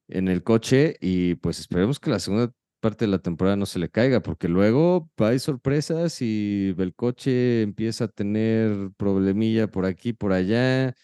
[0.09, 3.79] en el coche y pues esperemos que la segunda parte de la temporada no se
[3.79, 10.13] le caiga, porque luego hay sorpresas y el coche empieza a tener problemilla por aquí,
[10.13, 10.95] por allá,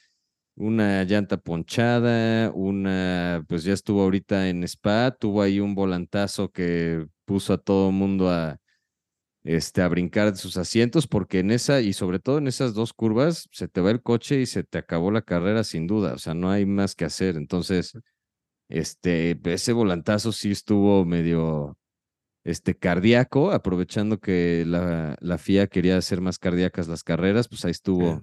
[0.57, 7.07] una llanta ponchada, una, pues ya estuvo ahorita en Spa, tuvo ahí un volantazo que
[7.25, 8.59] puso a todo mundo a,
[9.45, 12.93] este, a brincar de sus asientos, porque en esa, y sobre todo en esas dos
[12.93, 16.19] curvas, se te va el coche y se te acabó la carrera sin duda, o
[16.19, 17.93] sea, no hay más que hacer, entonces
[18.69, 21.79] este, ese volantazo sí estuvo medio
[22.45, 27.71] este, cardíaco, aprovechando que la, la FIA quería hacer más cardíacas las carreras, pues ahí
[27.71, 28.23] estuvo.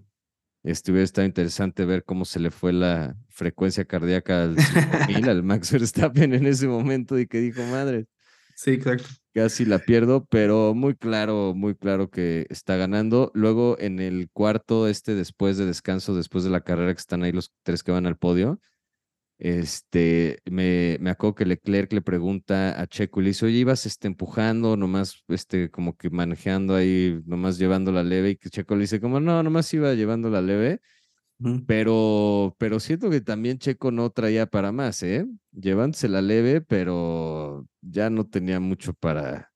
[0.63, 5.71] Estuvo está interesante ver cómo se le fue la frecuencia cardíaca al 5000, al Max
[5.71, 8.07] Verstappen en ese momento y que dijo, madre.
[8.55, 9.07] Sí, exacto.
[9.31, 13.31] Casi la pierdo, pero muy claro, muy claro que está ganando.
[13.35, 17.31] Luego en el cuarto, este después de descanso, después de la carrera que están ahí
[17.31, 18.59] los tres que van al podio,
[19.37, 23.85] este, me, me acuerdo que Leclerc le pregunta a Checo y le dice, oye, ibas
[23.85, 28.75] este, empujando, nomás, este, como que manejando ahí, nomás llevando la leve, y que Checo
[28.75, 30.79] le dice, como, no, nomás iba llevando la leve,
[31.67, 35.25] pero, pero siento que también Checo no traía para más, ¿eh?
[35.51, 39.51] Llevándose la leve, pero ya no tenía mucho para,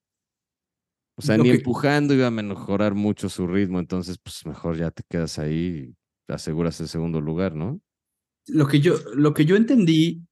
[1.16, 5.02] o sea, ni empujando iba a mejorar mucho su ritmo, entonces, pues mejor ya te
[5.08, 5.94] quedas ahí
[6.28, 7.80] y aseguras el segundo lugar, ¿no?
[8.46, 10.22] Lo que yo, lo que yo entendí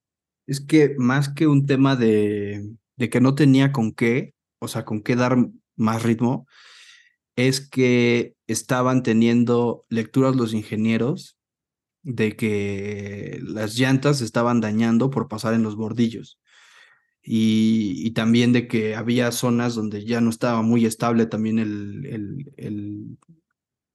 [0.46, 4.84] es que más que un tema de, de que no tenía con qué, o sea,
[4.84, 5.36] con qué dar
[5.76, 6.46] más ritmo,
[7.36, 11.38] es que estaban teniendo lecturas los ingenieros
[12.02, 16.40] de que las llantas estaban dañando por pasar en los bordillos.
[17.22, 22.06] Y, y, también de que había zonas donde ya no estaba muy estable también el,
[22.06, 23.18] el, el,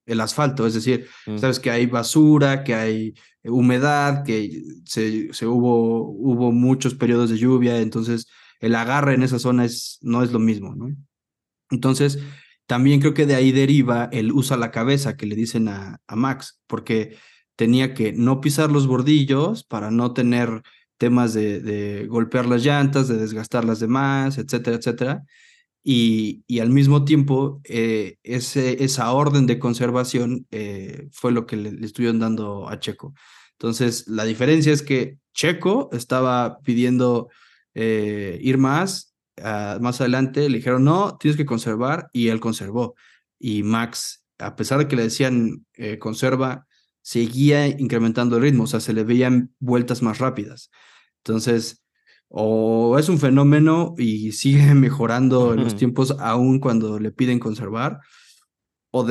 [0.06, 1.38] el asfalto, es decir, mm.
[1.38, 3.14] sabes que hay basura, que hay
[3.44, 8.28] humedad, que se, se, hubo, hubo muchos periodos de lluvia, entonces
[8.60, 10.96] el agarre en esa zona es, no es lo mismo, ¿no?
[11.70, 12.20] Entonces,
[12.66, 16.16] también creo que de ahí deriva el usa la cabeza que le dicen a, a
[16.16, 17.18] Max, porque
[17.56, 20.62] tenía que no pisar los bordillos para no tener
[20.98, 25.24] temas de, de golpear las llantas, de desgastar las demás, etcétera, etcétera
[25.84, 31.58] y, y al mismo tiempo eh, ese, esa orden de conservación eh, fue lo que
[31.58, 33.14] le, estuvieron dando a Checo.
[33.54, 37.30] Entonces, la diferencia es que Checo estaba pidiendo
[37.74, 42.96] eh, ir más, ah, más adelante le dijeron, no, tienes que conservar, y él conservó.
[43.38, 45.66] Y Max, a pesar de que le decían
[46.00, 46.66] conserva,
[47.02, 50.72] seguía incrementando el ritmo, o sea, se le veían vueltas más rápidas.
[51.18, 51.83] Entonces,
[52.36, 58.00] o es un fenómeno y sigue mejorando en los tiempos aún cuando le piden conservar,
[58.92, 59.06] o,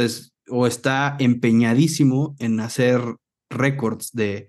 [0.48, 3.00] o está empeñadísimo en hacer
[3.48, 4.48] récords de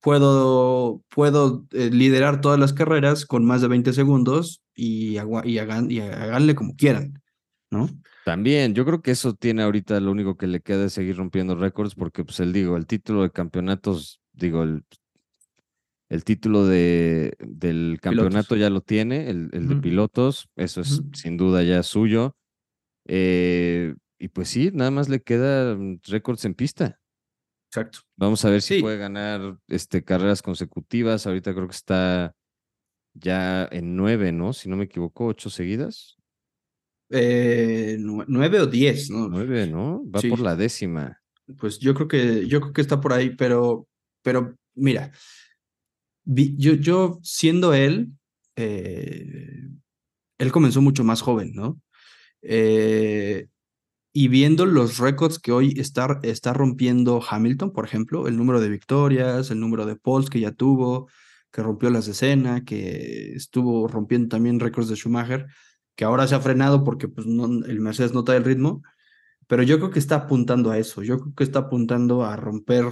[0.00, 5.90] puedo, puedo eh, liderar todas las carreras con más de 20 segundos y, y, hagan,
[5.90, 7.22] y háganle como quieran,
[7.70, 7.88] ¿no?
[8.26, 11.54] También, yo creo que eso tiene ahorita lo único que le queda es seguir rompiendo
[11.56, 14.84] récords, porque pues él digo, el título de campeonatos, digo, el
[16.10, 21.36] el título de, del campeonato ya lo tiene, el, el de pilotos, eso es sin
[21.36, 22.36] duda ya suyo.
[23.06, 27.00] Eh, y pues sí, nada más le queda récords en pista.
[27.70, 28.00] Exacto.
[28.16, 31.26] Vamos a ver si puede ganar este, carreras consecutivas.
[31.26, 32.34] Ahorita creo que está
[33.14, 34.52] ya en nueve, ¿no?
[34.52, 36.16] Si no me equivoco, ocho seguidas.
[37.08, 39.28] Eh, nueve o diez, ¿no?
[39.28, 40.02] Nueve, ¿no?
[40.10, 41.20] Va por la décima.
[41.58, 43.88] Pues yo creo que, yo creo que está por ahí, pero,
[44.22, 45.12] pero mira,
[46.34, 48.12] yo, yo siendo él,
[48.56, 49.68] eh,
[50.38, 51.80] él comenzó mucho más joven, ¿no?
[52.42, 53.48] Eh,
[54.12, 58.68] y viendo los récords que hoy está, está rompiendo Hamilton, por ejemplo, el número de
[58.68, 61.08] victorias, el número de poles que ya tuvo,
[61.52, 65.46] que rompió las escenas, que estuvo rompiendo también récords de Schumacher,
[65.94, 68.82] que ahora se ha frenado porque pues, no, el Mercedes no trae el ritmo,
[69.46, 72.86] pero yo creo que está apuntando a eso, yo creo que está apuntando a romper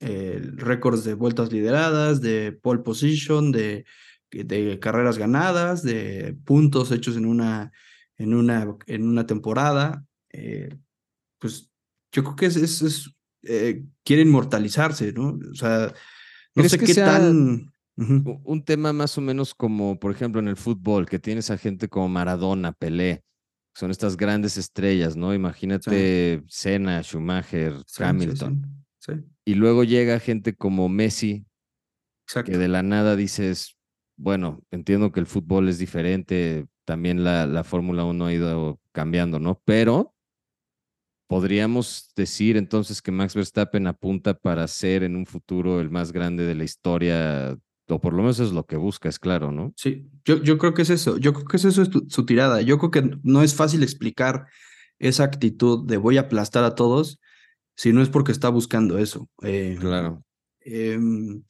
[0.00, 3.84] eh, récords de vueltas lideradas, de pole position, de,
[4.30, 7.72] de carreras ganadas, de puntos hechos en una,
[8.16, 10.04] en una, en una temporada.
[10.32, 10.76] Eh,
[11.38, 11.70] pues
[12.12, 13.10] yo creo que es, es,
[13.42, 15.38] eh, quiere inmortalizarse, ¿no?
[15.50, 15.92] O sea,
[16.54, 17.72] no sé qué tan...
[17.98, 21.88] Un tema más o menos como, por ejemplo, en el fútbol, que tienes a gente
[21.88, 23.22] como Maradona, Pelé,
[23.74, 25.32] son estas grandes estrellas, ¿no?
[25.32, 28.84] Imagínate Senna, Schumacher, Hamilton.
[29.46, 31.46] Y luego llega gente como Messi,
[32.44, 33.78] que de la nada dices,
[34.16, 39.38] bueno, entiendo que el fútbol es diferente, también la, la Fórmula 1 ha ido cambiando,
[39.38, 39.62] ¿no?
[39.64, 40.14] Pero
[41.28, 46.44] podríamos decir entonces que Max Verstappen apunta para ser en un futuro el más grande
[46.44, 47.56] de la historia
[47.88, 49.72] o por lo menos es lo que busca, es claro, ¿no?
[49.76, 52.62] Sí, yo, yo creo que es eso, yo creo que es eso es su tirada,
[52.62, 54.48] yo creo que no es fácil explicar
[54.98, 57.20] esa actitud de voy a aplastar a todos
[57.76, 59.28] si no es porque está buscando eso.
[59.42, 60.24] Em, claro.
[60.60, 61.42] Em,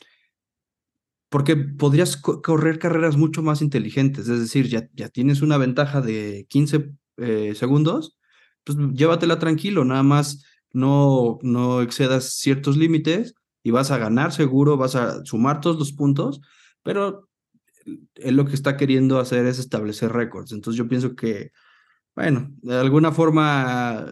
[1.28, 6.46] porque podrías correr carreras mucho más inteligentes, es decir, ya, ya tienes una ventaja de
[6.48, 8.18] 15 eh, segundos,
[8.64, 14.76] pues llévatela tranquilo, nada más no, no excedas ciertos límites y vas a ganar seguro,
[14.76, 16.40] vas a sumar todos los puntos,
[16.82, 17.28] pero
[18.14, 20.52] él lo que está queriendo hacer es establecer récords.
[20.52, 21.52] Entonces yo pienso que,
[22.14, 24.06] bueno, de alguna forma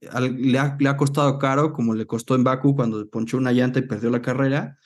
[0.00, 4.10] le ha, costado caro, como le costó en Baku cuando ponchó una llanta y perdió
[4.10, 4.78] la carrera.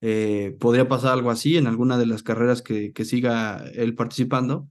[0.00, 4.68] Eh, podría pasar algo así en alguna de las carreras que, siga él participando,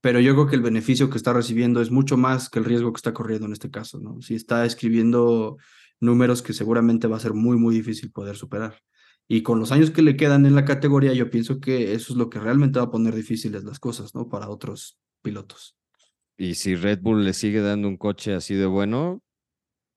[0.00, 2.92] pero yo creo que el beneficio que está recibiendo es mucho más que el riesgo
[2.92, 4.00] que está corriendo en este caso.
[4.20, 5.58] Si está escribiendo
[6.00, 8.82] números que seguramente va a ser muy, muy difícil poder superar.
[9.28, 12.18] Y con los años que le quedan en la categoría, yo pienso que eso es
[12.18, 14.28] lo que realmente va a poner difíciles las cosas, ¿no?
[14.28, 15.76] Para otros pilotos.
[16.36, 19.22] Y si Red Bull le sigue dando un coche así de bueno,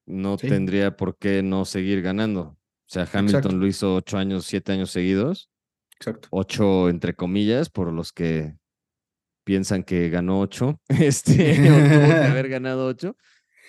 [0.05, 2.41] no tendría por qué no seguir ganando.
[2.41, 5.49] O sea, Hamilton lo hizo ocho años, siete años seguidos.
[5.99, 6.27] Exacto.
[6.31, 8.57] Ocho, entre comillas, por los que
[9.43, 13.15] piensan que ganó ocho, este, o tuvo que haber ganado ocho.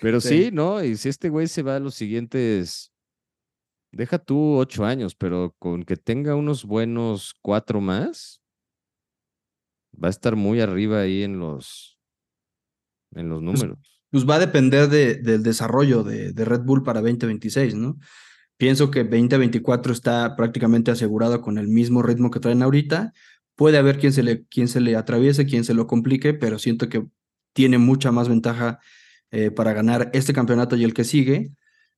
[0.00, 0.50] Pero sí.
[0.52, 0.82] ¿no?
[0.84, 2.92] Y si este güey se va a los siguientes,
[3.92, 8.42] deja tú ocho años, pero con que tenga unos buenos cuatro más,
[9.92, 11.95] va a estar muy arriba ahí en los,
[13.16, 13.78] en los pues, números.
[14.10, 17.98] Pues, va a depender de, del desarrollo de, de, Red Bull para 2026, ¿no?
[18.56, 23.12] Pienso que 2024 está prácticamente asegurado con el mismo ritmo que traen ahorita.
[23.54, 26.88] Puede haber quien se le, quien se le atraviese, quien se lo complique, pero siento
[26.88, 27.06] que
[27.52, 28.78] tiene mucha más ventaja
[29.30, 31.50] eh, para ganar este campeonato y el que sigue.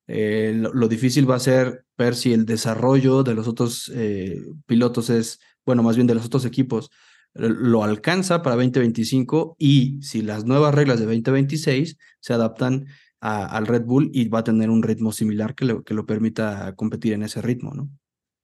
[0.06, 5.10] Eh, lo, difícil va a ser ver si el desarrollo de los otros eh, pilotos
[5.10, 6.90] es, bueno, más bien de los otros equipos,
[7.34, 12.86] lo alcanza para 2025 y si las nuevas reglas de 2026 se adaptan
[13.20, 17.14] al Red Bull y va a tener un ritmo similar que, que lo permita competir
[17.14, 17.90] en ese ritmo, ¿no?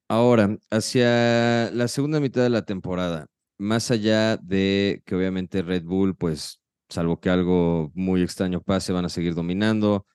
[0.07, 3.27] Ahora, hacia la segunda mitad de la temporada,
[3.57, 9.05] más allá de que obviamente Red Bull pues salvo que algo muy extraño pase, van
[9.05, 10.05] a seguir dominando.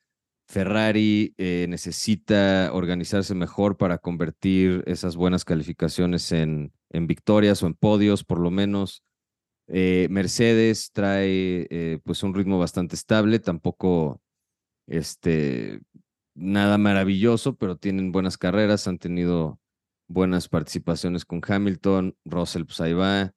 [0.47, 7.75] Ferrari eh, necesita organizarse mejor para convertir esas buenas calificaciones en, en victorias o en
[7.75, 9.03] podios, por lo menos.
[9.69, 14.21] Eh, Mercedes trae eh, pues un ritmo bastante estable, tampoco
[14.89, 15.81] este,
[16.35, 19.61] nada maravilloso, pero tienen buenas carreras, han tenido
[20.09, 23.33] buenas participaciones con Hamilton, Russell pues ahí va,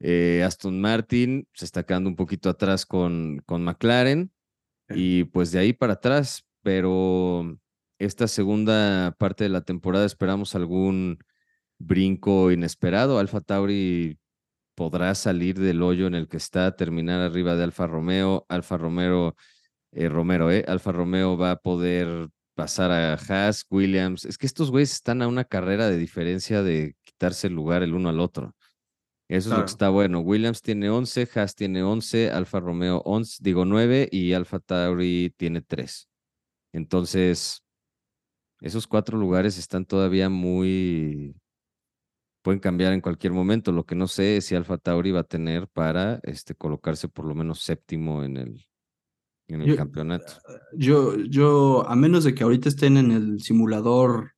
[0.00, 4.32] eh, Aston Martin se está quedando un poquito atrás con, con McLaren
[4.88, 7.58] y pues de ahí para atrás, pero
[7.98, 11.18] esta segunda parte de la temporada esperamos algún
[11.78, 13.18] brinco inesperado.
[13.18, 14.18] Alfa Tauri
[14.74, 18.46] podrá salir del hoyo en el que está, terminar arriba de Alfa Romeo.
[18.48, 19.36] Alfa Romero,
[19.92, 20.64] eh, Romero, ¿eh?
[20.68, 24.24] Alfa Romeo va a poder pasar a Haas, Williams.
[24.24, 27.94] Es que estos güeyes están a una carrera de diferencia de quitarse el lugar el
[27.94, 28.54] uno al otro.
[29.28, 30.20] Eso es lo que está bueno.
[30.20, 35.60] Williams tiene 11, Haas tiene 11, Alfa Romeo 11, digo 9 y Alfa Tauri tiene
[35.60, 36.08] 3.
[36.72, 37.62] Entonces,
[38.60, 41.34] esos cuatro lugares están todavía muy...
[42.48, 43.72] Pueden cambiar en cualquier momento.
[43.72, 47.26] Lo que no sé es si Alfa Tauri va a tener para este, colocarse por
[47.26, 48.66] lo menos séptimo en el,
[49.48, 50.32] en el campeonato.
[50.74, 54.32] Yo, yo, a menos de que ahorita estén en el simulador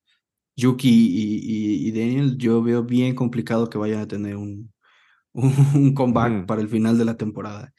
[0.57, 4.73] Yuki y, y Daniel, yo veo bien complicado que vayan a tener un,
[5.33, 7.73] un comeback para el final de la temporada.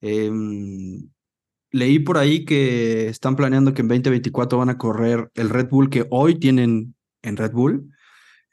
[0.00, 1.10] Em,
[1.72, 5.90] leí por ahí que están planeando que en 2024 van a correr el Red Bull
[5.90, 7.93] que hoy tienen en Red Bull,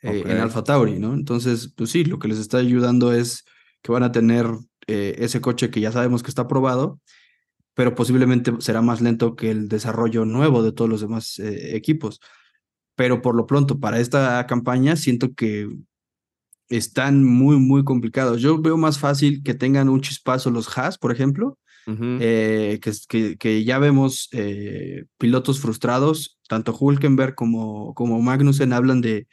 [0.01, 1.13] eh, en Alfa Tauri, ¿no?
[1.13, 3.45] Entonces, pues sí, lo que les está ayudando es
[3.81, 4.47] que van a tener
[4.87, 6.99] eh, ese coche que ya sabemos que está aprobado,
[7.73, 12.19] pero posiblemente será más lento que el desarrollo nuevo de todos los demás eh, equipos.
[12.95, 15.69] Pero por lo pronto, para esta campaña, siento que
[16.69, 18.41] están muy, muy complicados.
[18.41, 23.63] Yo veo más fácil que tengan un chispazo los Haas, por ejemplo, eh, que, que,
[23.63, 24.29] ya vemos
[25.17, 29.27] pilotos frustrados, tanto Hulkenberg como, como Magnussen hablan de,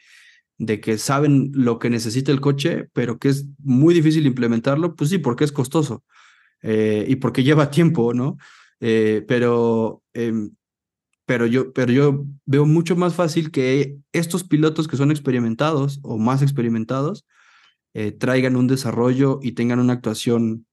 [0.59, 5.11] de que saben lo que necesita el coche, pero que es muy difícil implementarlo, pues
[5.11, 6.05] sí, porque es costoso
[6.63, 8.37] eh, y porque lleva tiempo, ¿no?
[8.81, 10.51] Eh, pero, em,
[11.27, 16.19] pero, yo, pero yo veo mucho más fácil que estos pilotos que son experimentados o
[16.19, 17.25] más experimentados
[17.95, 20.67] eh, traigan un desarrollo y tengan una actuación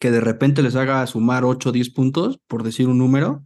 [0.00, 3.44] que de repente les haga sumar 8 o 10 puntos, por decir un número,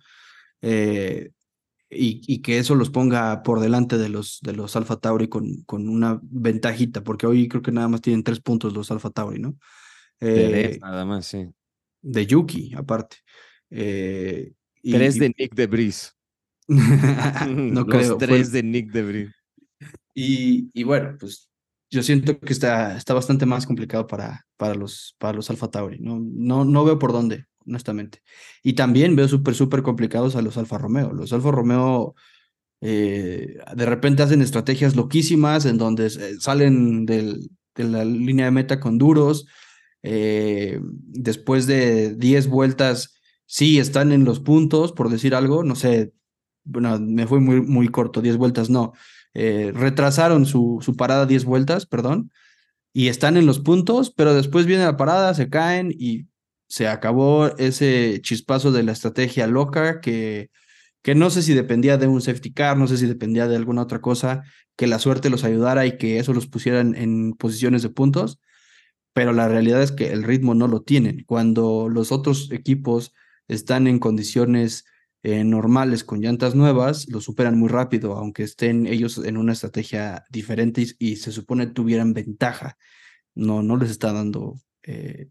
[1.90, 5.88] y, que eso los ponga por delante de los, de los Alfa Tauri con, con
[5.88, 9.56] una ventajita, porque hoy creo que nada más tienen tres puntos los Alfa Tauri, ¿no?
[10.20, 11.46] Eh, nada más, sí.
[12.02, 13.18] De Yuki, aparte.
[13.70, 16.16] Eh, tres de Nick de Bris.
[16.68, 18.16] no creo.
[18.16, 19.30] Tres de Nick de Bris.
[20.14, 21.48] Y, y, bueno, pues
[21.90, 25.98] yo siento que está, está bastante más complicado para, para los, para los Alfa Tauri.
[26.00, 28.22] No, no, no veo por dónde honestamente.
[28.62, 31.12] Y también veo súper, súper complicados a los Alfa Romeo.
[31.12, 32.14] Los Alfa Romeo
[32.80, 38.50] eh, de repente hacen estrategias loquísimas en donde eh, salen del, de la línea de
[38.50, 39.46] meta con duros.
[40.02, 43.14] Eh, después de 10 vueltas,
[43.46, 45.64] sí están en los puntos, por decir algo.
[45.64, 46.12] No sé,
[46.64, 48.92] bueno, me fue muy, muy corto, 10 vueltas no.
[49.34, 52.30] retrasaron su, su parada 10 vueltas, perdón,
[52.92, 56.26] y están en los puntos, pero después viene la parada, se caen y
[56.74, 60.50] se acabó ese chispazo de la estrategia loca que,
[61.02, 63.82] que no sé si dependía de un safety car, no sé si dependía de alguna
[63.82, 64.42] otra cosa,
[64.74, 68.40] que la suerte los ayudara y que eso los pusiera en, posiciones de puntos,
[69.12, 71.22] pero la realidad es que el ritmo no lo tienen.
[71.26, 73.14] Cuando los otros equipos
[73.46, 74.84] están en condiciones
[75.22, 80.24] eh, normales con llantas nuevas, lo superan muy rápido, aunque estén ellos en una estrategia
[80.28, 82.76] diferente y, se supone tuvieran ventaja.
[83.36, 85.28] No, no les está dando eh,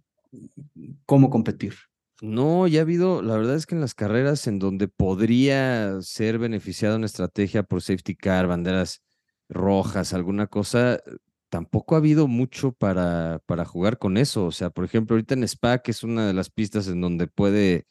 [1.06, 1.76] cómo competir.
[2.22, 6.40] No, ya ha habido, la verdad es que en las carreras en donde podría ser
[6.40, 9.02] beneficiada una estrategia por safety car, banderas
[9.50, 11.02] rojas, alguna cosa,
[11.50, 14.46] tampoco ha habido mucho para, para jugar con eso.
[14.46, 17.28] O sea, por ejemplo, ahorita en Spa, que es una de las pistas en donde
[17.28, 17.88] puede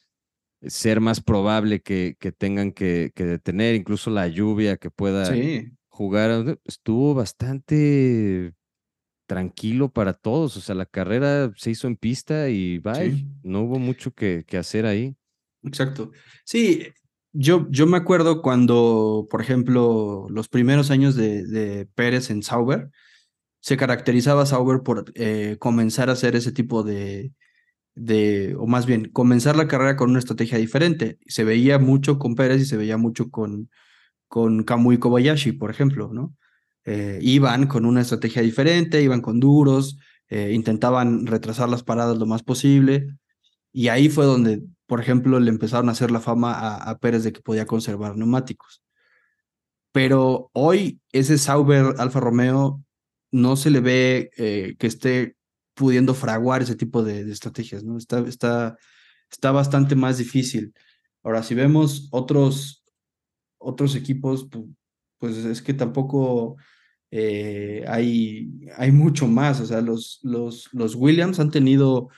[0.61, 5.31] ser más probable que, que tengan que, que, detener, incluso la lluvia que pueda
[5.89, 8.53] jugar, estuvo bastante
[9.25, 10.57] tranquilo para todos.
[10.57, 13.25] O sea, la carrera se hizo en pista y bye.
[13.43, 15.15] No hubo mucho que, que, hacer ahí.
[15.63, 16.11] Exacto.
[16.45, 16.87] Sí,
[17.31, 22.89] yo, yo me acuerdo cuando, por ejemplo, los primeros años de, de Pérez en Sauber,
[23.59, 27.31] se caracterizaba Sauber por eh, comenzar a hacer ese tipo de,
[27.95, 31.17] de, o más bien, comenzar la carrera con una estrategia diferente.
[31.27, 33.69] Se veía mucho con Pérez y se veía mucho con,
[34.27, 36.35] con Kamui Kobayashi, por ejemplo, ¿no?
[36.85, 39.97] Eh, iban con una estrategia diferente, iban con duros,
[40.29, 43.07] eh, intentaban retrasar las paradas lo más posible.
[43.71, 47.33] Y ahí fue donde, por ejemplo, le empezaron a hacer la fama a, Pérez de
[47.33, 48.83] que podía conservar neumáticos.
[49.91, 52.83] Pero hoy ese Sauber Alfa Romeo
[53.31, 55.35] no se le ve eh, que esté
[55.75, 57.83] pudiendo fraguar ese tipo de, estrategias.
[57.97, 58.77] Está, está,
[59.31, 60.73] está bastante más difícil.
[61.23, 62.83] Ahora, si vemos otros,
[63.57, 64.47] otros equipos,
[65.19, 66.57] pues es que tampoco
[67.15, 69.61] eh, hay, hay mucho más.
[69.61, 72.09] O sea, los, los, los Williams han tenido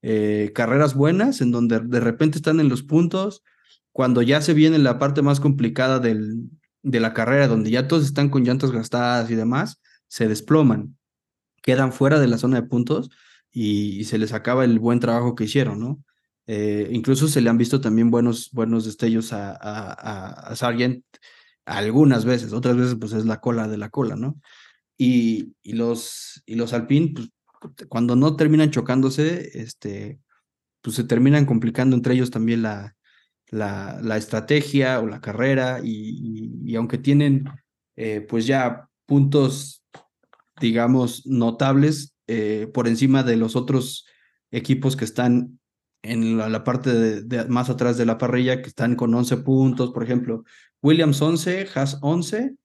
[0.00, 3.42] eh, carreras buenas en donde de repente están en los puntos.
[3.90, 6.50] Cuando ya se viene la parte más complicada del,
[6.82, 10.96] de la carrera, donde ya todos están con llantas gastadas y demás, se desploman,
[11.60, 13.10] quedan fuera de la zona de puntos
[13.50, 16.04] y, se les acaba el buen trabajo que hicieron, ¿no?
[16.46, 21.04] Eh, incluso se le han visto también buenos, buenos destellos a, a, a Sargent
[21.64, 24.40] algunas veces, otras veces pues es la cola de la cola, ¿no?
[24.96, 27.30] Y, y los, y los Alpine, pues
[27.88, 30.20] cuando no terminan chocándose, este,
[30.82, 32.94] pues se terminan complicando entre ellos también la,
[33.48, 37.48] la, la estrategia o la carrera y, y, aunque tienen
[37.96, 39.82] eh, pues ya puntos,
[40.60, 44.06] digamos, notables eh, por encima de los otros
[44.50, 45.58] equipos que están
[46.04, 50.04] en la, parte de, más atrás de la parrilla, que están con 11 puntos, por
[50.04, 50.44] ejemplo,
[50.82, 52.56] Williams 11, Haas 11,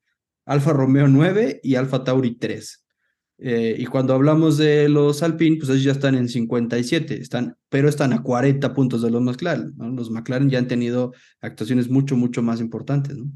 [0.46, 2.86] Alfa Romeo 9 y Alfa Tauri 3.
[3.42, 7.88] Eh, y cuando hablamos de los Alpine, pues ellos ya están en 57, están, pero
[7.88, 9.74] están a 40 puntos de los McLaren.
[9.78, 13.16] Los McLaren ya han tenido actuaciones mucho, mucho más importantes.
[13.16, 13.32] ¿no?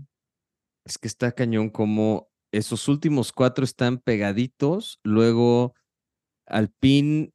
[0.83, 5.73] Es que está cañón como esos últimos cuatro están pegaditos, luego
[6.45, 7.32] Alpine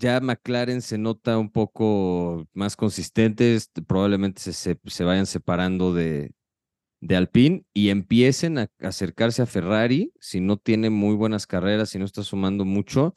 [0.00, 6.32] ya McLaren se nota un poco más consistentes, probablemente se, se, vayan separando de,
[7.00, 11.98] de Alpine y empiecen a acercarse a Ferrari, si no tiene muy buenas carreras, si
[11.98, 13.14] no está sumando mucho,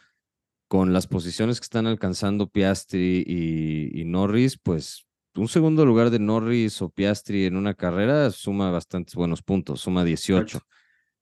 [0.67, 5.05] con las posiciones que están alcanzando Piastri y, Norris, pues
[5.35, 10.03] un segundo lugar de Norris o Piastri en una carrera suma bastantes buenos puntos, suma
[10.03, 10.59] 18.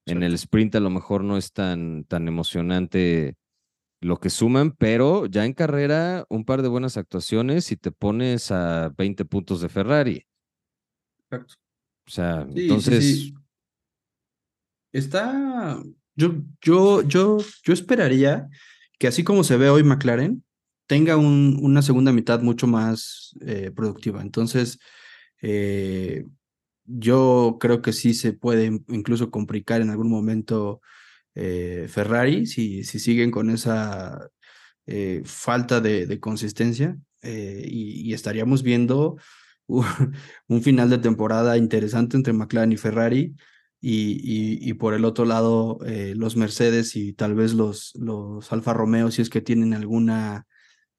[0.08, 3.36] En el sprint a lo mejor no es tan, tan emocionante
[4.02, 8.52] lo que suman, pero ya en carrera un par de buenas actuaciones y te pones
[8.52, 10.26] a 20 puntos de Ferrari.
[11.30, 11.54] Exacto.
[12.08, 13.32] O sea, entonces...
[14.92, 15.82] Está,
[16.16, 18.50] yo, yo, yo, yo esperaría
[19.00, 20.44] que así como se ve hoy McLaren,
[20.86, 24.22] tenga un, una segunda mitad mucho más eh, productiva.
[24.22, 24.78] Entonces,
[25.42, 26.26] eh,
[26.86, 30.82] yo creo que sí se puede incluso complicar en algún momento
[31.36, 34.30] eh, Ferrari si, si siguen con esa
[35.24, 39.16] falta de, consistencia y, estaríamos viendo
[39.68, 43.36] un final de temporada interesante entre McLaren y Ferrari
[43.84, 48.74] y, y, por el otro lado eh, los Mercedes y tal vez los, los Alfa
[48.74, 50.46] Romeo si es que tienen alguna,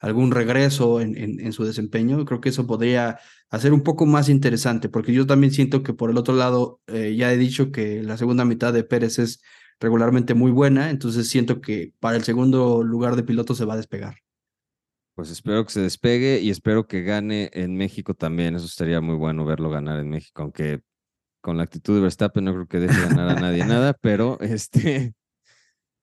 [0.00, 3.20] algún regreso en, en, su desempeño, creo que eso podría
[3.50, 7.14] hacer un poco más interesante, porque yo también siento que por el otro lado eh,
[7.16, 9.42] ya he dicho que la segunda mitad de Pérez es
[9.82, 13.76] regularmente muy buena, entonces siento que para el segundo lugar de piloto se va a
[13.76, 14.16] despegar.
[15.14, 18.54] Pues espero que se despegue y espero que gane en México también.
[18.54, 20.80] Eso estaría muy bueno verlo ganar en México, aunque
[21.42, 25.14] con la actitud de Verstappen no creo que deje ganar a nadie nada, pero este.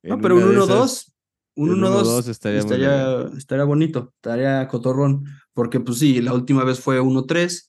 [0.01, 1.11] No, pero un 1-2,
[1.55, 7.01] un 1-2 estaría, estaría, estaría, bonito, estaría cotorrón, porque pues sí, la última vez fue
[7.01, 7.68] 1-3,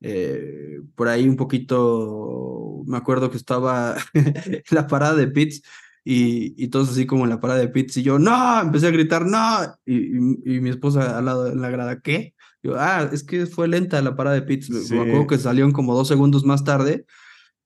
[0.00, 3.96] eh, por ahí un poquito, me acuerdo que estaba
[4.70, 5.62] la parada de pits
[6.04, 8.90] y, y todos así como en la parada de pits y yo, no, empecé a
[8.90, 12.34] gritar, no, y, y, mi esposa al lado en la grada, ¿qué?
[12.62, 14.70] Yo, ah, es que fue lenta la parada de pits.
[14.90, 17.06] Me acuerdo que salieron como dos segundos más tarde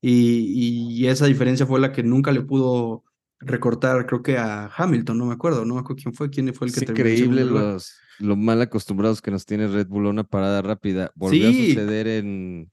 [0.00, 3.04] y, y, esa diferencia fue la que nunca le pudo
[3.44, 6.66] recortar, creo que a Hamilton, no me acuerdo, no me acuerdo quién fue, quién fue
[6.68, 10.24] el que es increíble los, lo mal acostumbrados que nos tiene Red Bull a una
[10.24, 11.12] parada rápida.
[11.14, 12.70] Volvió a suceder en,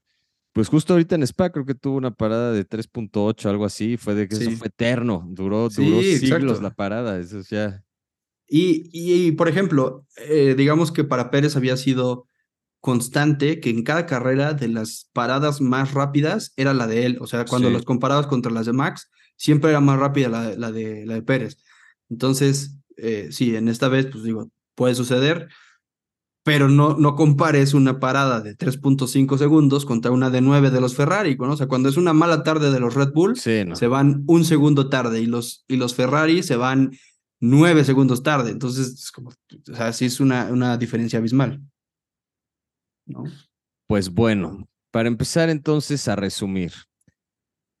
[0.52, 4.14] pues justo ahorita en Spa creo que tuvo una parada de 3.8, algo así, fue
[4.14, 7.82] de que eso fue eterno, duró, duró siglos la parada, eso ya.
[8.46, 12.26] Y, y, por ejemplo, eh, digamos que para Pérez había sido
[12.80, 17.18] constante que en cada carrera de las paradas más rápidas era la de él.
[17.20, 20.72] O sea, cuando los comparabas contra las de Max, siempre era más rápida la, la,
[20.72, 21.58] de, la de Pérez.
[22.10, 25.48] Entonces, eh, sí, en esta vez, pues digo, puede suceder,
[26.44, 30.96] pero no, no compares una parada de 3.5 segundos contra una de 9 de los
[30.96, 31.36] Ferrari.
[31.36, 31.52] ¿no?
[31.52, 34.88] O sea, cuando es una mala tarde de los Red Bull, se van un segundo
[34.88, 36.92] tarde y los, y los Ferrari se van
[37.40, 38.50] nueve segundos tarde.
[38.50, 41.60] Entonces, es como, o sea, sí es una, una diferencia abismal.
[43.06, 43.24] ¿no?
[43.86, 46.72] Pues bueno, para empezar entonces a resumir.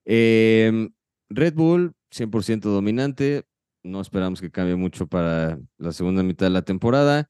[0.04, 0.92] Em,
[1.34, 3.44] Red Bull, 100% dominante.
[3.82, 7.28] No esperamos que cambie mucho para la segunda mitad de la temporada.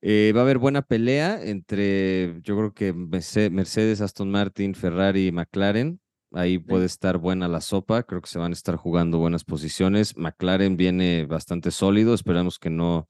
[0.00, 5.32] Eh, va a haber buena pelea entre, yo creo que Mercedes, Aston Martin, Ferrari y
[5.32, 6.00] McLaren.
[6.32, 10.16] Ahí puede estar buena la sopa, creo que se van a estar jugando buenas posiciones.
[10.16, 13.08] McLaren viene bastante sólido, esperamos que no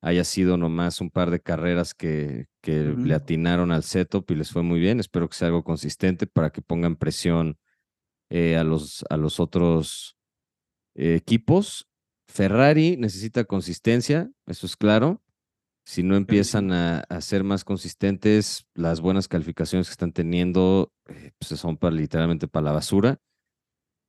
[0.00, 4.50] haya sido nomás un par de carreras que, que le atinaron al setup y les
[4.50, 5.00] fue muy bien.
[5.00, 7.58] Espero que sea algo consistente para que pongan presión
[8.30, 10.16] eh, a, los, a los otros
[10.94, 11.88] eh, equipos.
[12.26, 15.22] Ferrari necesita consistencia, eso es claro
[15.88, 21.58] si no empiezan a, ser más consistentes, las buenas calificaciones que están teniendo eh, pues
[21.58, 23.18] son para, literalmente para la basura.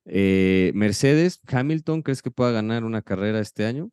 [0.04, 3.92] Eh, Mercedes, Hamilton, ¿crees que pueda ganar una carrera este año?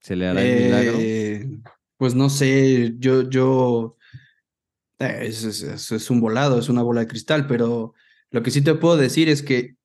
[0.00, 1.62] ¿Se le hará el milagro?
[1.96, 3.96] Pues no sé, yo, yo,
[4.98, 7.94] es, es, un volado, es una bola de cristal, pero
[8.30, 9.76] lo que sí te puedo decir es que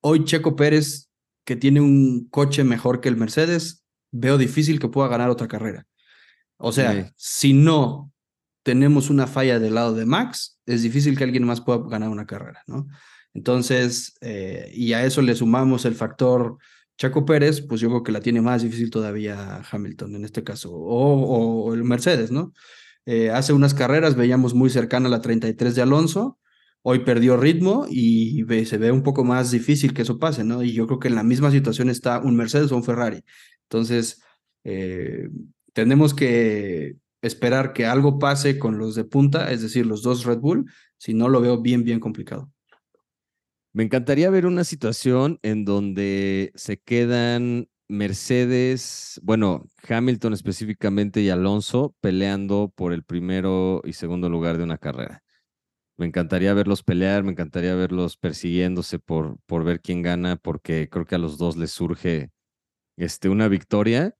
[0.00, 1.10] hoy Checo Pérez,
[1.44, 5.86] que tiene un coche mejor que el Mercedes, veo difícil que pueda ganar otra carrera.
[6.58, 8.10] O sea, si no
[8.62, 12.26] tenemos una falla del lado de Max, es difícil que alguien más pueda ganar una
[12.26, 12.86] carrera, ¿no?
[13.34, 16.56] Entonces, eh, y a eso le sumamos el factor
[16.96, 20.72] Chaco Pérez, pues yo creo que la tiene más difícil todavía Hamilton en este caso,
[20.72, 22.54] o, el Mercedes, ¿no?
[23.04, 26.38] Eh, hace unas carreras veíamos muy cercana a la 33 de Alonso,
[26.88, 30.62] hoy perdió ritmo y se ve un poco más difícil que eso pase, ¿no?
[30.62, 33.24] Y yo creo que en la misma situación está un Mercedes o un Ferrari.
[33.62, 34.22] Entonces,
[34.62, 35.28] eh,
[35.72, 40.38] tenemos que esperar que algo pase con los de punta, es decir, los dos Red
[40.38, 42.52] Bull, si no lo veo bien, bien complicado.
[43.72, 51.96] Me encantaría ver una situación en donde se quedan Mercedes, bueno, Hamilton específicamente y Alonso
[52.00, 55.24] peleando por el primero y segundo lugar de una carrera.
[55.98, 61.06] Me encantaría verlos pelear, me encantaría verlos persiguiéndose por, por ver quién gana, porque creo
[61.06, 62.30] que a los dos les surge
[62.96, 64.14] este, una victoria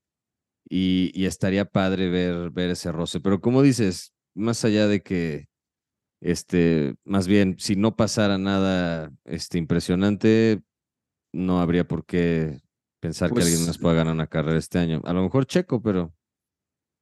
[0.68, 3.20] y, estaría padre ver, ver ese roce.
[3.20, 5.46] Pero como dices, más allá de que
[6.20, 10.62] Este, más bien, si no pasara nada este, impresionante,
[11.32, 12.60] no habría por qué
[13.00, 15.02] pensar que alguien Pues, más pueda ganar una carrera este año.
[15.04, 16.14] A lo mejor Checo, pero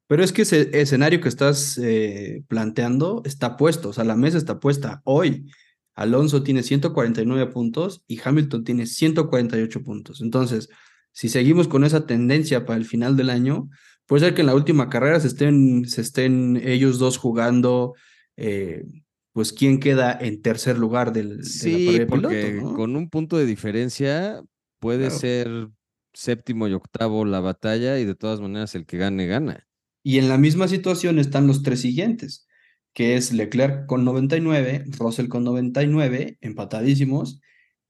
[0.07, 4.39] pero es que ese escenario que estás eh, planteando está puesto, o sea, la mesa
[4.39, 5.01] está puesta.
[5.05, 5.51] Hoy,
[5.95, 10.21] Alonso tiene 149 puntos y Hamilton tiene 148 puntos.
[10.21, 10.69] Entonces,
[11.13, 13.69] si seguimos con esa tendencia para el final del año,
[14.07, 17.95] puede ser que en la última carrera se estén, se estén ellos dos jugando,
[18.37, 18.85] eh,
[19.33, 22.77] pues quién queda en tercer lugar del, de la sí, de porque piloto, ¿no?
[22.77, 24.43] con un punto de diferencia
[24.81, 25.19] puede Claro.
[25.19, 25.69] ser
[26.13, 29.67] séptimo y octavo la batalla y de todas maneras el que gane, gana.
[30.05, 32.47] Y en la misma situación están los tres siguientes,
[32.93, 37.41] que es Leclerc con 99, Russell con 99, empatadísimos,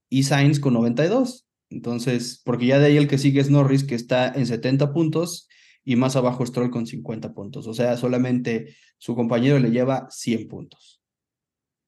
[0.08, 1.46] y Sainz con 92.
[1.68, 5.48] Entonces, porque ya de ahí el que sigue es Norris, que está en 70 puntos,
[5.84, 7.66] y más abajo Stroll con 50 puntos.
[7.66, 11.02] O sea, solamente su compañero le lleva 100 puntos,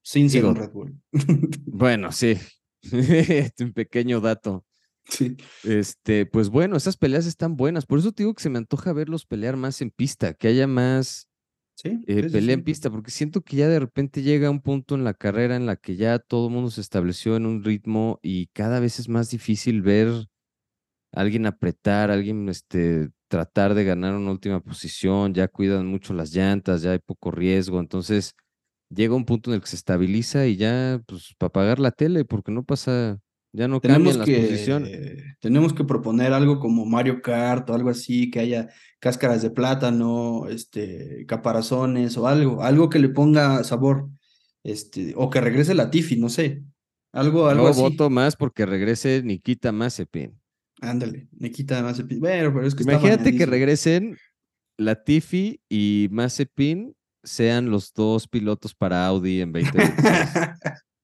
[0.03, 1.01] sin ser un Red Bull.
[1.67, 2.37] Bueno, sí,
[2.93, 4.65] Este, un pequeño dato.
[5.09, 5.37] Sí.
[5.63, 7.87] Este, pues bueno, esas peleas están buenas.
[7.87, 10.67] Por eso te digo que se me antoja verlos pelear más en pista, que haya
[10.67, 11.29] más
[11.75, 14.95] Sí, eh, sí, pelea en pista, porque siento que ya de repente llega un punto
[14.97, 18.21] en la carrera en la que ya todo el mundo se estableció en un ritmo
[18.23, 20.09] y cada vez es más difícil ver
[21.13, 26.15] a alguien apretar, a alguien este, tratar de ganar una última posición, ya cuidan mucho
[26.15, 28.35] las llantas, ya hay poco riesgo, entonces
[28.91, 32.25] llega un punto en el que se estabiliza y ya, pues, para pagar la tele,
[32.25, 33.19] porque no pasa,
[33.57, 34.91] ya no Tenemos las posiciones.
[34.91, 38.69] que, tenemos que proponer algo como Mario Kart o algo así, que haya
[39.01, 44.09] cáscaras de plátano, este, caparazones o algo, algo que le ponga sabor,
[44.63, 46.63] este, o que regrese la Tiffy, no sé,
[47.13, 47.81] algo, algo Yo así.
[47.81, 50.39] voto más porque regrese Nikita Mazepin.
[50.83, 51.29] Ándale,
[51.83, 51.99] más.
[51.99, 54.19] epi- Bueno, pero es que Imagínate que regresen
[54.77, 56.95] Latifi y Mazepin
[57.25, 59.91] sean los dos pilotos para Audi en 2026.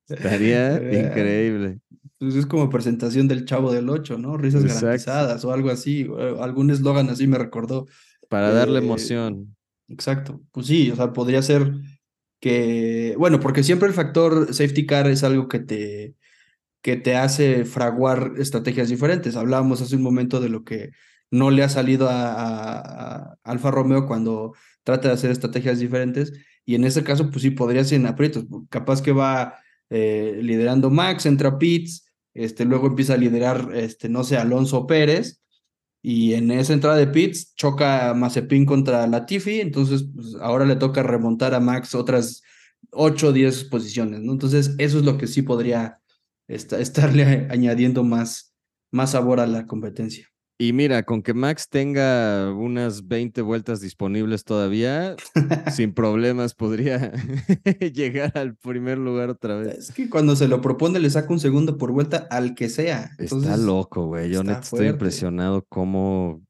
[0.08, 1.78] Estaría increíble.
[2.22, 4.36] Pues es como presentación del Chavo del Ocho, ¿no?
[4.36, 4.84] Risas Exacto.
[4.86, 7.88] garantizadas o algo así, o algún eslogan así me recordó.
[8.28, 9.56] Para darle Eh, emoción.
[9.88, 10.40] Exacto.
[10.52, 11.72] Pues sí, o sea, podría ser
[12.40, 16.14] que, bueno, porque siempre el factor safety car es algo que te,
[16.80, 19.34] que te hace fraguar estrategias diferentes.
[19.36, 20.90] Hablábamos hace un momento de lo que
[21.30, 24.54] no le ha salido a, a- a Alfa Romeo cuando
[24.84, 26.32] trata de hacer estrategias diferentes.
[26.64, 28.44] Y en ese caso, pues sí, podría ser en aprietos.
[28.70, 29.54] Capaz que va
[29.90, 35.40] eh, liderando Max, entra Pitts, este, luego empieza a liderar, este, no sé, Alonso Pérez.
[36.04, 41.02] Y en esa entrada de pits choca Mazepin contra Latifi, entonces pues, ahora le toca
[41.04, 42.42] remontar a Max otras
[42.90, 44.20] 8 o 10 posiciones.
[44.20, 46.00] Entonces eso es lo que sí podría
[46.48, 48.54] esta- estarle añadiendo más,
[48.90, 50.26] más sabor a la competencia.
[50.62, 55.16] Y mira, con que Max tenga unas 20 vueltas disponibles todavía,
[55.74, 57.10] sin problemas podría
[57.92, 59.76] llegar al primer lugar otra vez.
[59.76, 63.10] Es que cuando se lo propone le saca un segundo por vuelta al que sea.
[63.18, 64.30] Está loco, güey.
[64.30, 66.40] Yo neta estoy impresionado cómo,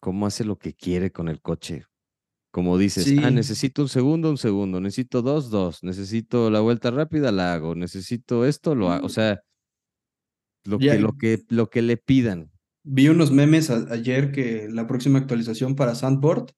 [0.00, 1.86] cómo hace lo que quiere con el coche.
[2.50, 7.32] Como dices, ah, necesito un segundo, un segundo, necesito dos, dos, necesito la vuelta rápida,
[7.32, 9.06] la hago, necesito esto, lo hago.
[9.06, 9.12] O Mm.
[9.12, 9.40] sea,
[10.64, 12.51] lo que, lo que, lo que le pidan.
[12.84, 16.50] Vi unos memes a- ayer que la próxima actualización para Sandboard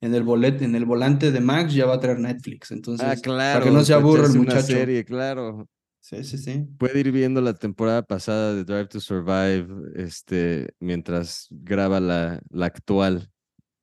[0.00, 2.70] en el bolet, en el volante de Max ya va a traer Netflix.
[2.70, 3.60] Entonces, ah, claro.
[3.60, 4.66] para que no se aburra el echarse una muchacho.
[4.66, 5.68] serie, claro.
[6.00, 6.66] Sí, sí, sí.
[6.78, 9.66] Puede ir viendo la temporada pasada de Drive to Survive,
[9.96, 13.30] este, mientras graba la, la actual.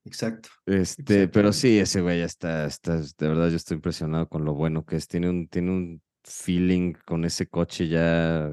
[0.06, 0.50] Exacto.
[0.68, 4.54] Este, pero sí, ese güey ya está, está, de verdad yo estoy impresionado con lo
[4.54, 5.08] bueno que es.
[5.08, 8.52] Tiene un, tiene un feeling con ese coche ya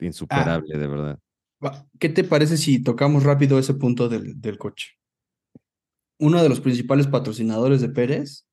[0.00, 1.18] insuperable, de verdad.
[1.98, 4.90] ¿Qué te parece si tocamos rápido ese punto del, del coche?
[6.18, 8.46] Uno de los principales patrocinadores de Pérez,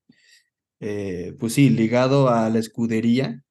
[0.79, 3.41] eh, pues sí, ligado a la escudería,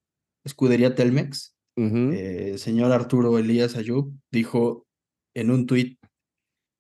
[0.45, 2.11] escudería Telmex, Ujú.
[2.13, 4.87] eh, señor Arturo Elías Ayub, dijo
[5.35, 5.99] en un tuit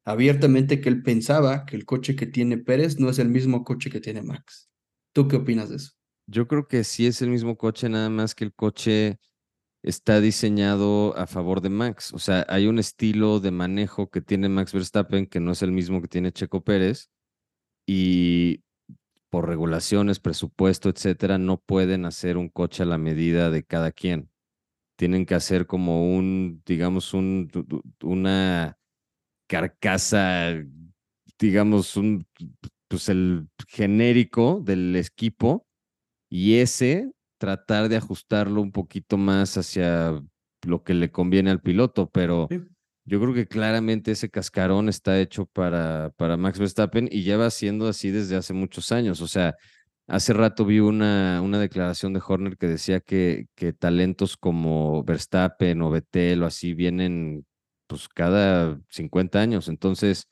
[0.04, 3.90] abiertamente que él pensaba que el coche que tiene Pérez no es el mismo coche
[3.90, 4.68] que tiene Max.
[5.14, 5.92] ¿Tú qué opinas de eso?
[6.26, 9.18] Yo creo que sí es el mismo coche, nada más que el coche
[9.82, 12.12] está diseñado a favor de Max.
[12.12, 15.72] O sea, hay un estilo de manejo que tiene Max Verstappen que no es el
[15.72, 17.10] mismo que tiene Checo Pérez
[17.86, 18.62] y
[19.30, 24.30] por regulaciones, presupuesto, etcétera, no pueden hacer un coche a la medida de cada quien.
[24.96, 27.50] Tienen que hacer como un, digamos, un,
[28.02, 28.78] una
[29.48, 30.52] carcasa,
[31.38, 32.26] digamos, un,
[32.88, 35.66] pues el genérico del equipo
[36.28, 37.10] y ese
[37.42, 40.22] tratar de ajustarlo un poquito más hacia
[40.64, 42.60] lo que le conviene al piloto, pero Sí.
[43.04, 47.88] yo creo que claramente ese cascarón está hecho para, para Max Verstappen y lleva siendo
[47.88, 49.20] así desde hace muchos años.
[49.20, 49.54] O sea,
[50.08, 55.80] Hace rato vi una, una declaración de Horner que decía que, que talentos como Verstappen
[55.80, 57.46] o Vettel o así vienen
[57.86, 59.68] pues cada 50 años.
[59.68, 60.26] Entonces,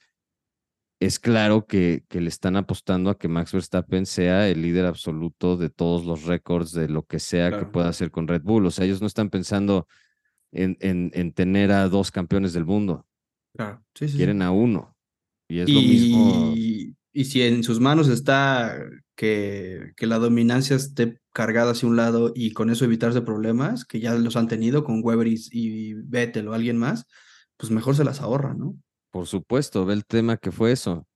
[1.00, 5.56] es claro que, que, le están apostando a que Max Verstappen sea el líder absoluto
[5.56, 8.66] de todos los récords de lo que sea que pueda hacer con Red Bull.
[8.66, 9.88] O sea, ellos no están pensando
[10.52, 13.06] en, en, en tener a dos campeones del mundo.
[13.56, 14.94] Claro, sí, sí, Quieren a uno.
[15.48, 16.54] Y es y, lo mismo.
[17.12, 18.78] Y si en sus manos está
[19.16, 24.00] que, que la dominancia esté cargada hacia un lado y con eso evitarse problemas, que
[24.00, 27.06] ya los han tenido con Weber y, y Vettel o alguien más,
[27.56, 28.76] pues mejor se las ahorra, ¿no?
[29.10, 31.06] Por supuesto, ve el tema que fue eso.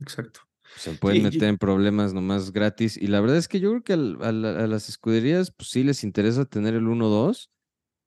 [0.00, 0.40] Exacto.
[0.76, 2.96] Se pueden meter en problemas nomás gratis.
[2.96, 5.82] Y la verdad es que yo creo que a, a, a las escuderías, pues sí
[5.82, 7.50] les interesa tener el 1-2,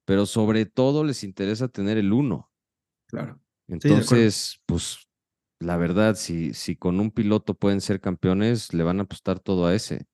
[0.06, 2.52] pero sobre todo les interesa tener el 1.
[3.08, 3.42] Claro.
[3.68, 5.08] Entonces, sí, pues
[5.60, 9.66] la verdad, si, si con un piloto pueden ser campeones, le van a apostar todo
[9.66, 10.06] a ese.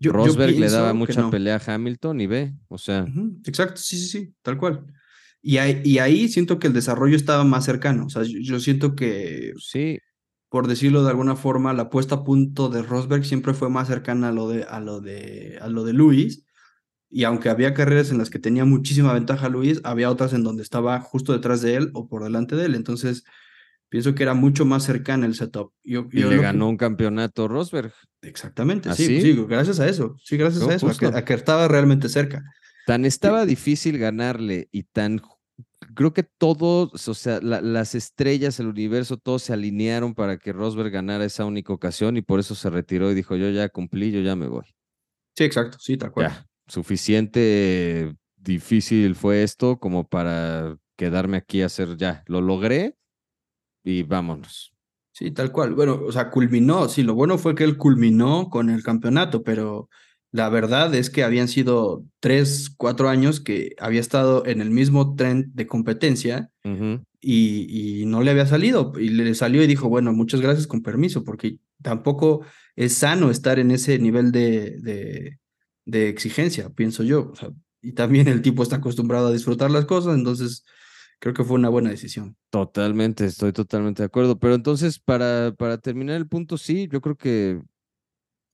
[0.00, 1.30] Yo, Rosberg yo le daba mucha no.
[1.30, 3.02] pelea a Hamilton y ve, o sea.
[3.02, 3.48] Uh -huh.
[3.48, 4.86] Exacto, sí, sí, sí, tal cual.
[5.40, 8.06] Y ahí, y ahí, siento que el desarrollo estaba más cercano.
[8.06, 9.98] O sea, yo, yo, siento que, sí.
[10.48, 14.28] por decirlo de alguna forma, la puesta a punto de Rosberg siempre fue más cercana
[14.28, 16.44] a lo de, a lo de, a lo de Luis.
[17.10, 20.62] Y aunque había carreras en las que tenía muchísima ventaja Luis, había otras en donde
[20.62, 22.74] estaba justo detrás de él o por delante de él.
[22.74, 23.24] Entonces,
[23.88, 25.72] pienso que era mucho más cercana el setup.
[25.84, 26.70] Yo, y yo le ganó que...
[26.70, 27.92] un campeonato Rosberg.
[28.20, 30.16] Exactamente, sí, sí, gracias a eso.
[30.22, 32.42] Sí, gracias no, a eso, a que, a que, estaba realmente cerca.
[32.88, 35.20] Tan estaba difícil ganarle y tan.
[35.94, 40.54] Creo que todos, o sea, la, las estrellas, el universo, todos se alinearon para que
[40.54, 44.10] Rosberg ganara esa única ocasión y por eso se retiró y dijo: Yo ya cumplí,
[44.10, 44.64] yo ya me voy.
[45.36, 46.28] Sí, exacto, sí, tal cual.
[46.28, 52.24] Ya, suficiente difícil fue esto como para quedarme aquí a hacer ya.
[52.26, 52.96] Lo logré
[53.84, 54.72] y vámonos.
[55.12, 55.74] Sí, tal cual.
[55.74, 59.90] Bueno, o sea, culminó, sí, lo bueno fue que él culminó con el campeonato, pero
[60.30, 65.14] la verdad es que habían sido tres, cuatro años que había estado en el mismo
[65.14, 67.04] tren de competencia uh -huh.
[67.20, 68.92] y, y, no le había salido.
[68.98, 72.44] Y le salió y dijo, bueno, muchas gracias con permiso, porque tampoco
[72.76, 75.38] es sano estar en ese nivel de, de,
[75.86, 77.30] de exigencia, pienso yo.
[77.32, 77.48] O sea,
[77.80, 80.64] y también el tipo está acostumbrado a disfrutar las cosas, entonces
[81.20, 82.36] creo que fue una buena decisión.
[82.50, 84.38] Totalmente, estoy totalmente de acuerdo.
[84.38, 87.60] Pero entonces, para, para terminar el punto, sí, yo creo que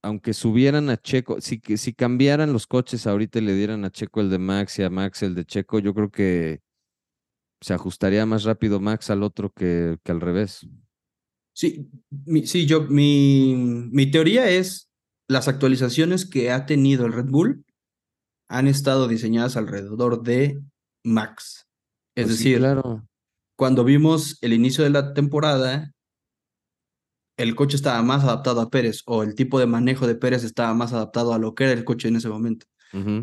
[0.05, 4.21] aunque subieran a Checo, si, si cambiaran los coches ahorita y le dieran a Checo
[4.21, 6.61] el de Max y a Max el de Checo, yo creo que
[7.61, 10.67] se ajustaría más rápido Max al otro que, que al revés.
[11.55, 11.89] Sí,
[12.27, 13.55] mi, sí, yo, mi,
[13.91, 14.91] mi teoría es
[15.29, 17.65] las actualizaciones que ha tenido el Red Bull
[18.49, 20.61] han estado diseñadas alrededor de
[21.03, 21.67] Max.
[22.15, 23.07] Es Pues sí, decir, claro.
[23.57, 25.93] cuando vimos el inicio de la temporada,
[27.37, 30.75] el coche estaba más adaptado a Pérez o el tipo de manejo de Pérez estaba
[30.75, 32.67] más adaptado a lo que era el coche en ese momento.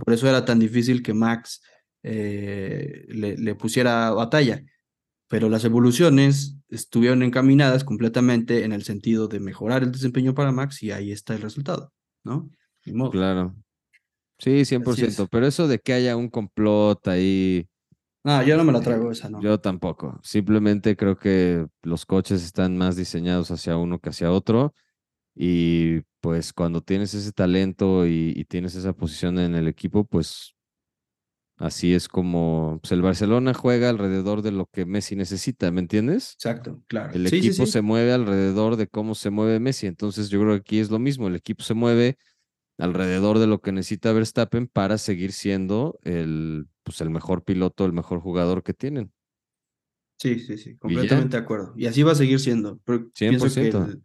[0.04, 1.62] Por eso era tan difícil que Max
[2.04, 4.66] eh, le, le pusiera batalla.
[5.30, 10.84] Pero las evoluciones estuvieron encaminadas completamente en el sentido de mejorar el desempeño para Max
[10.84, 11.94] y ahí está el resultado,
[12.26, 12.50] ¿no?
[13.12, 13.56] Claro.
[14.40, 15.08] Sí, 100%.
[15.08, 15.30] es.
[15.30, 17.68] Pero eso de que haya un complot ahí,
[18.24, 19.40] Ah, yo no me la traigo esa, ¿no?
[19.42, 20.20] yo tampoco.
[20.24, 24.74] Simplemente creo que los coches están más diseñados hacia uno que hacia otro.
[25.36, 30.56] Y pues cuando tienes ese talento y, y tienes esa posición en el equipo, pues
[31.58, 36.38] así es como pues, el Barcelona juega alrededor de lo que Messi necesita, ¿me entiendes?
[36.38, 37.14] Exacto, claro.
[37.14, 37.72] El Sí, sí, equipo sí.
[37.72, 39.88] se mueve alrededor de cómo se mueve Messi.
[39.88, 41.28] Entonces yo creo que aquí es lo mismo.
[41.28, 42.18] El equipo se mueve
[42.80, 47.94] alrededor de lo que necesita Verstappen para seguir siendo el, pues, el mejor piloto, el
[47.94, 49.12] mejor jugador que tienen.
[50.18, 51.74] Sí, sí, sí, completamente de acuerdo.
[51.76, 52.80] Y así va a seguir siendo.
[52.86, 53.86] Pero pienso que 100%.
[53.86, 54.04] el-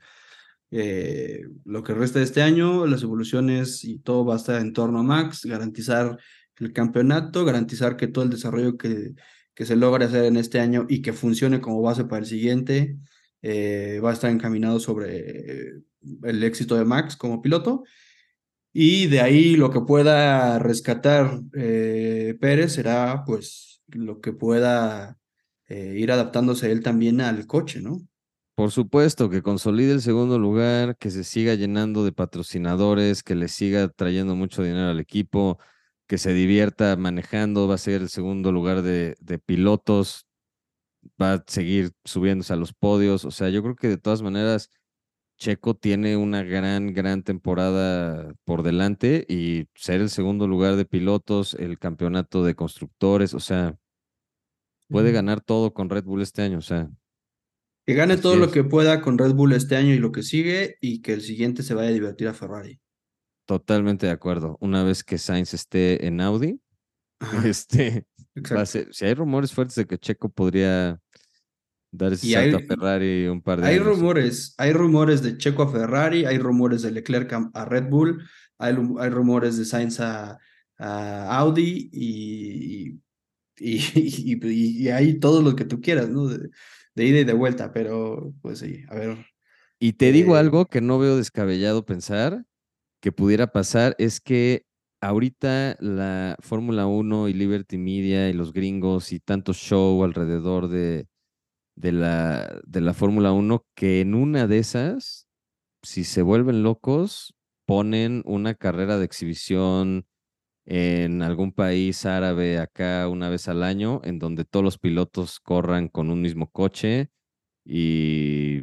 [0.73, 4.73] eh, lo que resta de este año, las evoluciones y todo va a estar en
[4.73, 6.19] torno a Max, garantizar
[6.59, 9.15] el campeonato, garantizar que todo el desarrollo que,
[9.55, 12.97] que se logre hacer en este año y que funcione como base para el siguiente,
[13.43, 15.83] eh, va a estar encaminado sobre
[16.25, 17.85] el éxito de Max como piloto.
[18.79, 25.17] Y de ahí lo que pueda rescatar eh, Pérez será pues lo que pueda
[25.67, 28.07] eh, ir adaptándose él también al coche, ¿no?
[28.55, 33.49] Por supuesto, que consolide el segundo lugar, que se siga llenando de patrocinadores, que le
[33.49, 35.59] siga trayendo mucho dinero al equipo,
[36.07, 40.27] que se divierta manejando, va a ser el segundo lugar de, de pilotos,
[41.21, 43.25] va a seguir subiéndose a los podios.
[43.25, 44.69] O sea, yo creo que de todas maneras,
[45.39, 51.55] Checo tiene una gran, gran temporada por delante y ser el segundo lugar de pilotos,
[51.55, 53.77] el campeonato de constructores, o sea,
[54.89, 56.91] puede ganar todo con Red Bull este año, o sea,
[57.87, 60.23] Que gane Así todo lo que pueda con Red Bull este año y lo que
[60.23, 62.81] sigue y que el siguiente se vaya a divertir a Ferrari.
[63.47, 64.57] Totalmente de acuerdo.
[64.61, 66.61] Una vez que Sainz esté en Audi,
[67.45, 68.07] este,
[68.91, 71.01] si hay rumores fuertes de que Checo podría
[71.91, 73.87] dar ese salto a Ferrari un par de hay años.
[73.87, 78.23] rumores, hay rumores de Checo a Ferrari, hay rumores de Leclerc a Red Bull,
[78.59, 80.39] hay, hay rumores de Sainz a,
[80.79, 83.01] Audi y,
[83.59, 86.27] y, y, hay todo lo que tú quieras, ¿no?
[86.27, 86.51] De,
[86.97, 89.27] ida y de vuelta, pero pues sí, a ver.
[89.79, 92.45] Y te digo eh, algo que no veo descabellado pensar
[93.01, 94.67] que pudiera pasar, es que
[95.01, 101.07] ahorita la Fórmula 1 y Liberty Media y los gringos y tanto show alrededor de,
[101.77, 105.29] de la, de la Fórmula 1 que en una de esas,
[105.83, 107.35] si se vuelven locos,
[107.67, 110.07] ponen una carrera de exhibición
[110.65, 115.89] en algún país árabe acá una vez al año, en donde todos los pilotos corran
[115.89, 117.11] con un mismo coche
[117.65, 118.63] y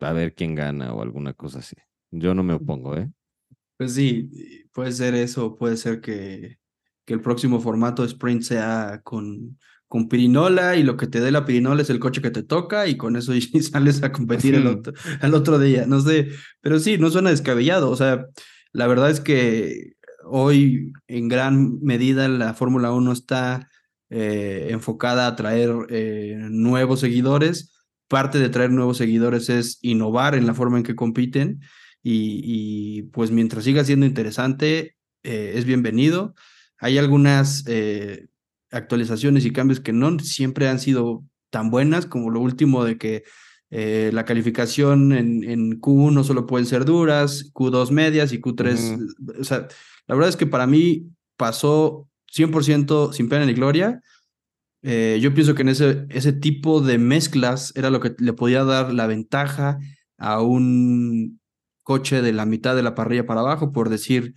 [0.00, 1.76] a ver quién gana o alguna cosa así.
[2.10, 3.10] Yo no me opongo, ¿eh?
[3.76, 6.58] Pues sí, puede ser eso, puede ser que,
[7.04, 9.58] que el próximo formato sprint sea con
[9.90, 12.86] con pirinola y lo que te dé la pirinola es el coche que te toca
[12.86, 15.84] y con eso sales a competir el otro, el otro día.
[15.84, 16.28] No sé,
[16.60, 17.90] pero sí, no suena descabellado.
[17.90, 18.24] O sea,
[18.72, 23.68] la verdad es que hoy en gran medida la Fórmula 1 está
[24.10, 27.72] eh, enfocada a traer eh, nuevos seguidores.
[28.06, 31.62] Parte de traer nuevos seguidores es innovar en la forma en que compiten
[32.00, 36.36] y, y pues mientras siga siendo interesante, eh, es bienvenido.
[36.78, 37.64] Hay algunas
[38.70, 43.24] actualizaciones y cambios que no siempre han sido tan buenas, como lo último de que
[43.70, 49.40] eh, la calificación en, en, Q1 solo pueden ser duras, Q2 medias y Q3.
[49.40, 49.68] O sea,
[50.06, 51.06] la verdad es que para mí
[51.36, 54.00] pasó 100% sin pena ni gloria.
[54.82, 58.64] Eh, yo pienso que en ese, ese tipo de mezclas era lo que le podía
[58.64, 59.78] dar la ventaja
[60.18, 61.40] a un
[61.82, 64.34] coche de la mitad de la parrilla para abajo, por decir,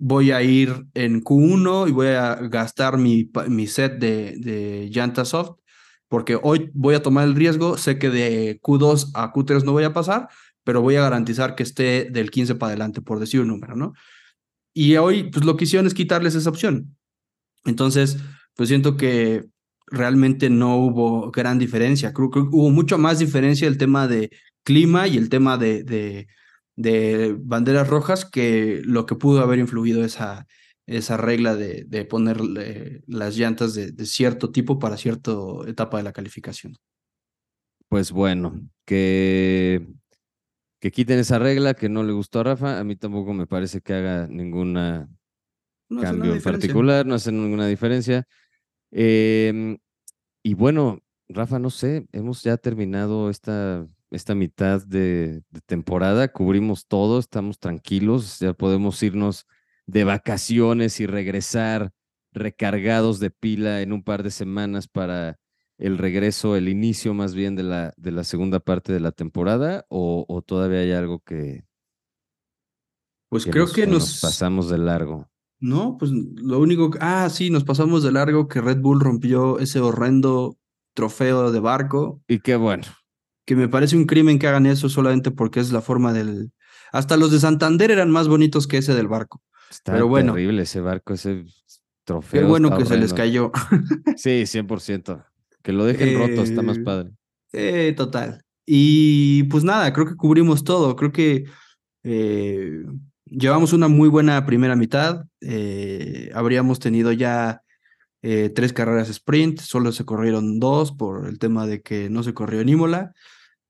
[0.00, 5.28] voy a ir en Q1 y voy a gastar mi, mi set de, de llantas
[5.28, 5.60] soft,
[6.08, 9.84] porque hoy voy a tomar el riesgo, sé que de Q2 a Q3 no voy
[9.84, 10.28] a pasar,
[10.64, 13.92] pero voy a garantizar que esté del 15 para adelante, por decir un número, ¿no?
[14.72, 16.96] Y hoy, pues lo que hicieron es quitarles esa opción.
[17.64, 18.16] Entonces,
[18.56, 19.44] pues siento que
[19.86, 22.14] realmente no hubo gran diferencia.
[22.14, 24.30] Creo que hubo mucho más diferencia el tema de
[24.64, 26.26] clima y el tema de
[26.80, 30.46] de banderas rojas que lo que pudo haber influido esa,
[30.86, 32.40] esa regla de, de poner
[33.06, 35.32] las llantas de, cierto tipo para cierta
[35.66, 36.76] etapa de la calificación.
[37.88, 39.86] Pues bueno, que,
[40.80, 42.78] que quiten esa regla que no le gustó a Rafa.
[42.78, 45.08] A mí tampoco me parece que haga ninguna
[46.00, 48.26] cambio en particular, no hace ninguna diferencia.
[48.90, 49.76] Em,
[50.42, 57.18] y bueno, Rafa, no sé, hemos ya terminado esta esta mitad de, temporada, cubrimos todo,
[57.18, 59.46] estamos tranquilos, ya podemos irnos
[59.86, 61.92] de vacaciones y regresar
[62.32, 65.38] recargados de pila en un par de semanas para
[65.78, 69.86] el regreso, el inicio más bien de la, de la segunda parte de la temporada,
[69.88, 71.64] o, todavía hay algo que...
[73.28, 74.20] Pues creo que nos...
[74.20, 75.28] pasamos de largo.
[75.60, 76.90] No, pues lo único...
[77.00, 80.58] Ah, sí, nos pasamos de largo que Red Bull rompió ese horrendo
[80.94, 82.20] trofeo de barco.
[82.26, 82.84] Y qué bueno
[83.50, 86.52] que me parece un crimen que hagan eso solamente porque es la forma del...
[86.92, 89.42] Hasta los de Santander eran más bonitos que ese del barco.
[89.68, 91.46] Está Pero bueno, terrible ese barco, ese
[92.04, 92.42] trofeo.
[92.42, 93.50] Qué bueno que se les cayó.
[94.16, 95.24] sí, 100%.
[95.64, 97.10] Que lo dejen roto, está más padre.
[97.52, 98.44] Eh, total.
[98.64, 100.94] Y pues nada, creo que cubrimos todo.
[100.94, 101.46] Creo que
[102.04, 102.84] eh,
[103.24, 105.24] llevamos una muy buena primera mitad.
[105.40, 107.62] Eh, habríamos tenido ya
[108.20, 112.60] tres carreras sprint, solo se corrieron dos por el tema de que no se corrió
[112.60, 113.12] en Imola.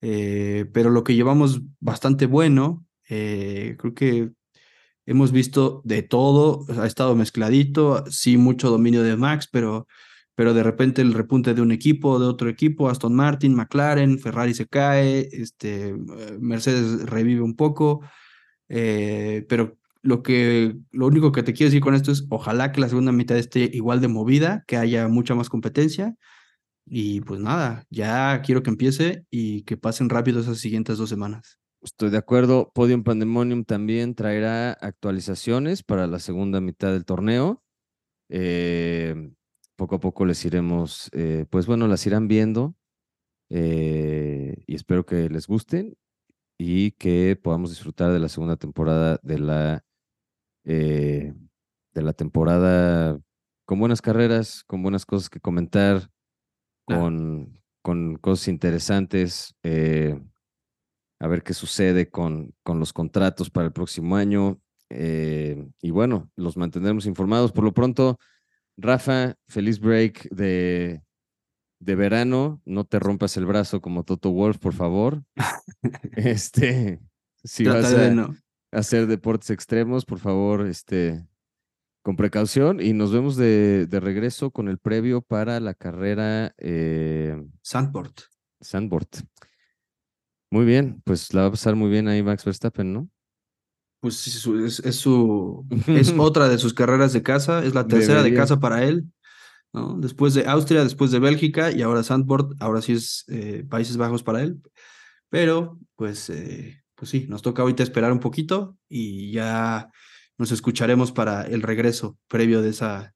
[0.03, 4.30] Eh, pero lo que llevamos bastante bueno, eh, creo que
[5.07, 9.86] hemos visto de todo, ha estado mezcladito, sí mucho dominio de Max, pero,
[10.34, 14.55] pero de repente el repunte de un equipo, de otro equipo, Aston Martin, McLaren, Ferrari
[14.55, 15.94] se cae, este,
[16.38, 18.01] Mercedes revive un poco,
[18.68, 22.80] eh, pero lo que lo único que te quiero decir con esto es ojalá que
[22.80, 26.16] la segunda mitad esté igual de movida, que haya mucha más competencia
[26.93, 31.61] y pues nada, ya quiero que empiece y que pasen rápido esas siguientes dos semanas.
[31.82, 32.72] Estoy de acuerdo.
[32.74, 37.62] Podium Pandemonium también traerá actualizaciones para la segunda mitad del torneo.
[38.28, 39.30] Eh,
[39.76, 42.74] poco a poco les iremos, eh, pues bueno, las irán viendo
[43.51, 45.97] eh, y espero que les gusten
[46.59, 49.84] y que podamos disfrutar de la segunda temporada de la,
[50.64, 51.32] de
[51.95, 53.16] la temporada
[53.64, 56.11] con buenas carreras, con buenas cosas que comentar,
[56.84, 60.20] con, con cosas interesantes, eh,
[61.20, 64.60] a ver qué sucede con, con los contratos para el próximo año.
[64.88, 67.52] Eh, y bueno, los mantendremos informados.
[67.52, 68.18] Por lo pronto,
[68.76, 71.02] Rafa, feliz break de,
[71.78, 72.60] de verano.
[72.64, 75.22] No te rompas el brazo como Toto Wolf, por favor.
[76.16, 77.00] este,
[77.44, 78.28] si vas a
[78.72, 81.26] hacer deportes extremos, por favor, este,
[82.03, 82.80] con precaución.
[82.80, 88.14] Y nos vemos de, de regreso con el previo para la carrera eh, Sandboard.
[88.61, 89.09] Sandboard.
[90.51, 93.09] Muy bien, pues la va a pasar muy bien ahí Max Verstappen, ¿no?
[94.01, 98.34] Pues es, es, su, es otra de sus carreras de casa, es la tercera de
[98.34, 99.05] casa para él,
[99.72, 99.96] ¿no?
[99.98, 104.22] Después de Austria, después de Bélgica y ahora Sandboard, ahora sí es eh, Países Bajos
[104.22, 104.61] para él.
[105.28, 109.88] Pero, pues, eh, pues sí, nos toca ahorita esperar un poquito y ya
[110.41, 113.14] nos escucharemos para el regreso previo de esa,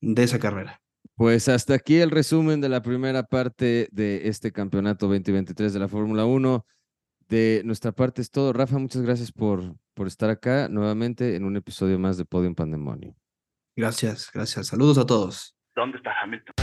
[0.00, 0.82] de esa carrera.
[1.14, 5.86] Pues hasta aquí el resumen de la primera parte de este campeonato 2023 de la
[5.86, 6.66] Fórmula 1.
[7.28, 8.52] De nuestra parte es todo.
[8.52, 13.14] Rafa, muchas gracias por, por estar acá nuevamente en un episodio más de Podium Pandemonio.
[13.76, 14.66] Gracias, gracias.
[14.66, 15.54] Saludos a todos.
[15.76, 16.54] ¿Dónde está Hamilton?